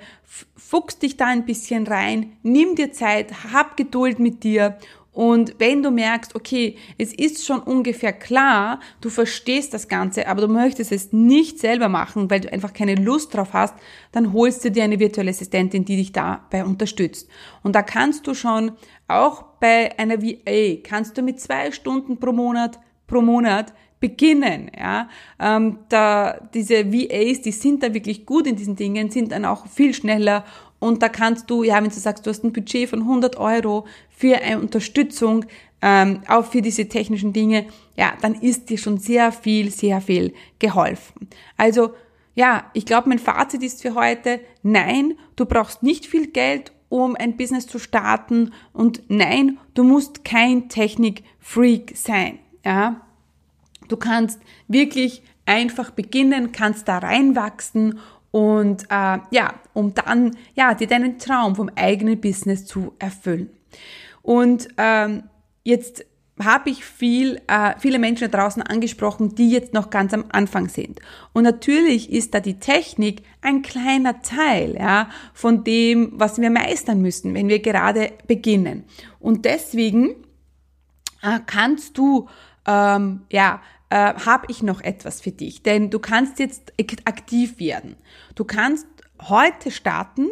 fuchs 0.56 1.00
dich 1.00 1.18
da 1.18 1.26
ein 1.26 1.46
bisschen 1.46 1.88
rein, 1.88 2.38
nimm 2.44 2.76
dir 2.76 2.92
Zeit, 2.92 3.52
hab 3.52 3.78
Geduld 3.78 4.20
mit 4.20 4.44
dir 4.44 4.78
und 5.14 5.56
wenn 5.60 5.84
du 5.84 5.92
merkst, 5.92 6.36
okay, 6.36 6.76
es 6.98 7.14
ist 7.14 7.46
schon 7.46 7.60
ungefähr 7.60 8.14
klar, 8.14 8.80
du 9.00 9.10
verstehst 9.10 9.74
das 9.74 9.88
Ganze, 9.88 10.28
aber 10.28 10.42
du 10.42 10.48
möchtest 10.48 10.92
es 10.92 11.14
nicht 11.14 11.60
selber 11.60 11.88
machen, 11.88 12.32
weil 12.32 12.42
du 12.42 12.52
einfach 12.52 12.74
keine 12.74 12.96
Lust 12.96 13.36
drauf 13.36 13.54
hast, 13.54 13.76
dann 14.12 14.34
holst 14.34 14.66
du 14.66 14.72
dir 14.72 14.84
eine 14.84 15.00
virtuelle 15.00 15.30
Assistentin, 15.30 15.86
die 15.86 15.98
dich 15.98 16.12
dabei 16.12 16.66
unterstützt. 16.66 17.30
Und 17.62 17.76
da 17.76 17.84
kannst 17.84 18.26
du 18.26 18.34
schon, 18.34 18.72
auch 19.08 19.44
bei 19.60 19.98
einer 20.00 20.22
VA, 20.24 20.82
kannst 20.84 21.18
du 21.18 21.22
mit 21.22 21.40
zwei 21.40 21.72
Stunden 21.72 22.20
pro 22.20 22.32
Monat 22.32 22.80
pro 23.06 23.22
Monat 23.22 23.74
beginnen. 24.00 24.70
Ja, 24.78 25.08
ähm, 25.40 25.80
da 25.90 26.40
diese 26.54 26.92
VAs, 26.92 27.42
die 27.42 27.52
sind 27.52 27.84
da 27.84 27.94
wirklich 27.94 28.26
gut 28.26 28.48
in 28.48 28.56
diesen 28.56 28.76
Dingen, 28.76 29.12
sind 29.12 29.32
dann 29.32 29.46
auch 29.46 29.68
viel 29.68 29.94
schneller 29.94 30.44
und 30.84 31.02
da 31.02 31.08
kannst 31.08 31.50
du, 31.50 31.64
ja, 31.64 31.76
wenn 31.78 31.86
du 31.86 31.92
sagst, 31.92 32.26
du 32.26 32.30
hast 32.30 32.44
ein 32.44 32.52
Budget 32.52 32.90
von 32.90 33.04
100 33.04 33.38
Euro 33.38 33.88
für 34.10 34.36
eine 34.36 34.60
Unterstützung, 34.60 35.46
ähm, 35.82 36.24
auch 36.28 36.46
für 36.46 36.62
diese 36.62 36.90
technischen 36.90 37.32
Dinge, 37.32 37.68
ja, 37.96 38.12
dann 38.22 38.36
ist 38.36 38.70
dir 38.70 38.78
schon 38.78 38.98
sehr 38.98 39.32
viel, 39.32 39.72
sehr 39.72 40.02
viel 40.02 40.34
geholfen. 40.60 41.30
Also, 41.56 41.94
ja, 42.36 42.70
ich 42.74 42.86
glaube, 42.86 43.08
mein 43.08 43.20
Fazit 43.20 43.64
ist 43.64 43.82
für 43.82 43.96
heute, 43.96 44.42
nein, 44.62 45.14
du 45.38 45.46
brauchst 45.46 45.84
nicht 45.84 46.06
viel 46.06 46.28
Geld, 46.28 46.74
um 46.90 47.16
ein 47.16 47.38
Business 47.38 47.66
zu 47.66 47.80
starten 47.80 48.52
und 48.74 49.04
nein, 49.08 49.60
du 49.76 49.84
musst 49.84 50.26
kein 50.26 50.68
Technik-Freak 50.68 51.94
sein, 51.96 52.40
ja. 52.66 53.00
Du 53.88 53.96
kannst 53.96 54.42
wirklich 54.68 55.22
einfach 55.46 55.92
beginnen, 55.92 56.52
kannst 56.52 56.90
da 56.90 56.98
reinwachsen 56.98 58.00
und 58.34 58.86
äh, 58.90 59.20
ja, 59.30 59.54
um 59.74 59.94
dann 59.94 60.36
ja 60.56 60.74
dir 60.74 60.88
deinen 60.88 61.20
Traum 61.20 61.56
vom 61.56 61.70
eigenen 61.76 62.20
Business 62.20 62.66
zu 62.66 62.94
erfüllen. 62.98 63.52
Und 64.24 64.70
ähm, 64.78 65.26
jetzt 65.64 66.04
habe 66.44 66.72
ich 66.72 66.84
viel, 66.84 67.40
äh, 67.48 67.76
viele 67.78 68.00
Menschen 68.00 68.32
da 68.32 68.40
draußen 68.40 68.64
angesprochen, 68.64 69.36
die 69.36 69.52
jetzt 69.52 69.76
noch 69.76 69.92
ganz 69.92 70.16
am 70.16 70.26
Anfang 70.32 70.68
sind. 70.68 71.00
Und 71.34 71.44
natürlich 71.44 72.12
ist 72.12 72.34
da 72.34 72.40
die 72.40 72.58
Technik 72.58 73.22
ein 73.44 73.62
kleiner 73.62 74.24
Teil 74.24 74.78
ja, 74.80 75.10
von 75.36 75.64
dem, 75.64 76.14
was 76.14 76.42
wir 76.42 76.50
meistern 76.50 77.04
müssen, 77.04 77.36
wenn 77.36 77.50
wir 77.50 77.60
gerade 77.60 78.14
beginnen. 78.26 78.86
Und 79.20 79.46
deswegen 79.46 80.10
äh, 81.22 81.38
kannst 81.46 82.00
du 82.00 82.28
ähm, 82.66 83.22
ja 83.32 83.62
äh, 83.94 84.16
habe 84.26 84.48
ich 84.50 84.64
noch 84.64 84.82
etwas 84.82 85.22
für 85.22 85.30
dich. 85.30 85.62
Denn 85.62 85.92
du 85.92 86.00
kannst 86.00 86.40
jetzt 86.40 86.74
aktiv 87.06 87.60
werden. 87.60 87.96
Du 88.34 88.44
kannst 88.44 88.88
heute 89.22 89.70
starten 89.70 90.30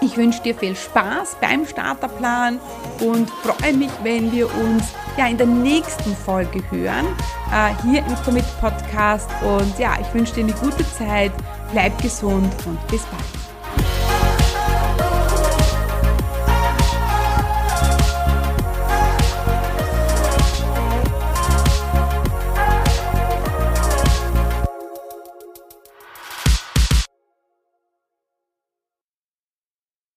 ich 0.00 0.16
wünsche 0.16 0.42
dir 0.42 0.54
viel 0.54 0.76
Spaß 0.76 1.36
beim 1.40 1.66
Starterplan 1.66 2.58
und 3.00 3.30
freue 3.30 3.72
mich, 3.72 3.90
wenn 4.02 4.30
wir 4.32 4.46
uns 4.46 4.92
ja 5.16 5.26
in 5.28 5.38
der 5.38 5.46
nächsten 5.46 6.14
Folge 6.14 6.62
hören, 6.70 7.06
äh, 7.52 7.74
hier 7.82 8.00
im 8.00 8.16
Commit 8.24 8.44
Podcast. 8.60 9.30
Und 9.42 9.78
ja, 9.78 9.96
ich 10.00 10.12
wünsche 10.14 10.34
dir 10.34 10.44
eine 10.44 10.52
gute 10.54 10.84
Zeit, 10.92 11.32
bleib 11.72 12.00
gesund 12.00 12.52
und 12.66 12.86
bis 12.88 13.02
bald. 13.04 13.45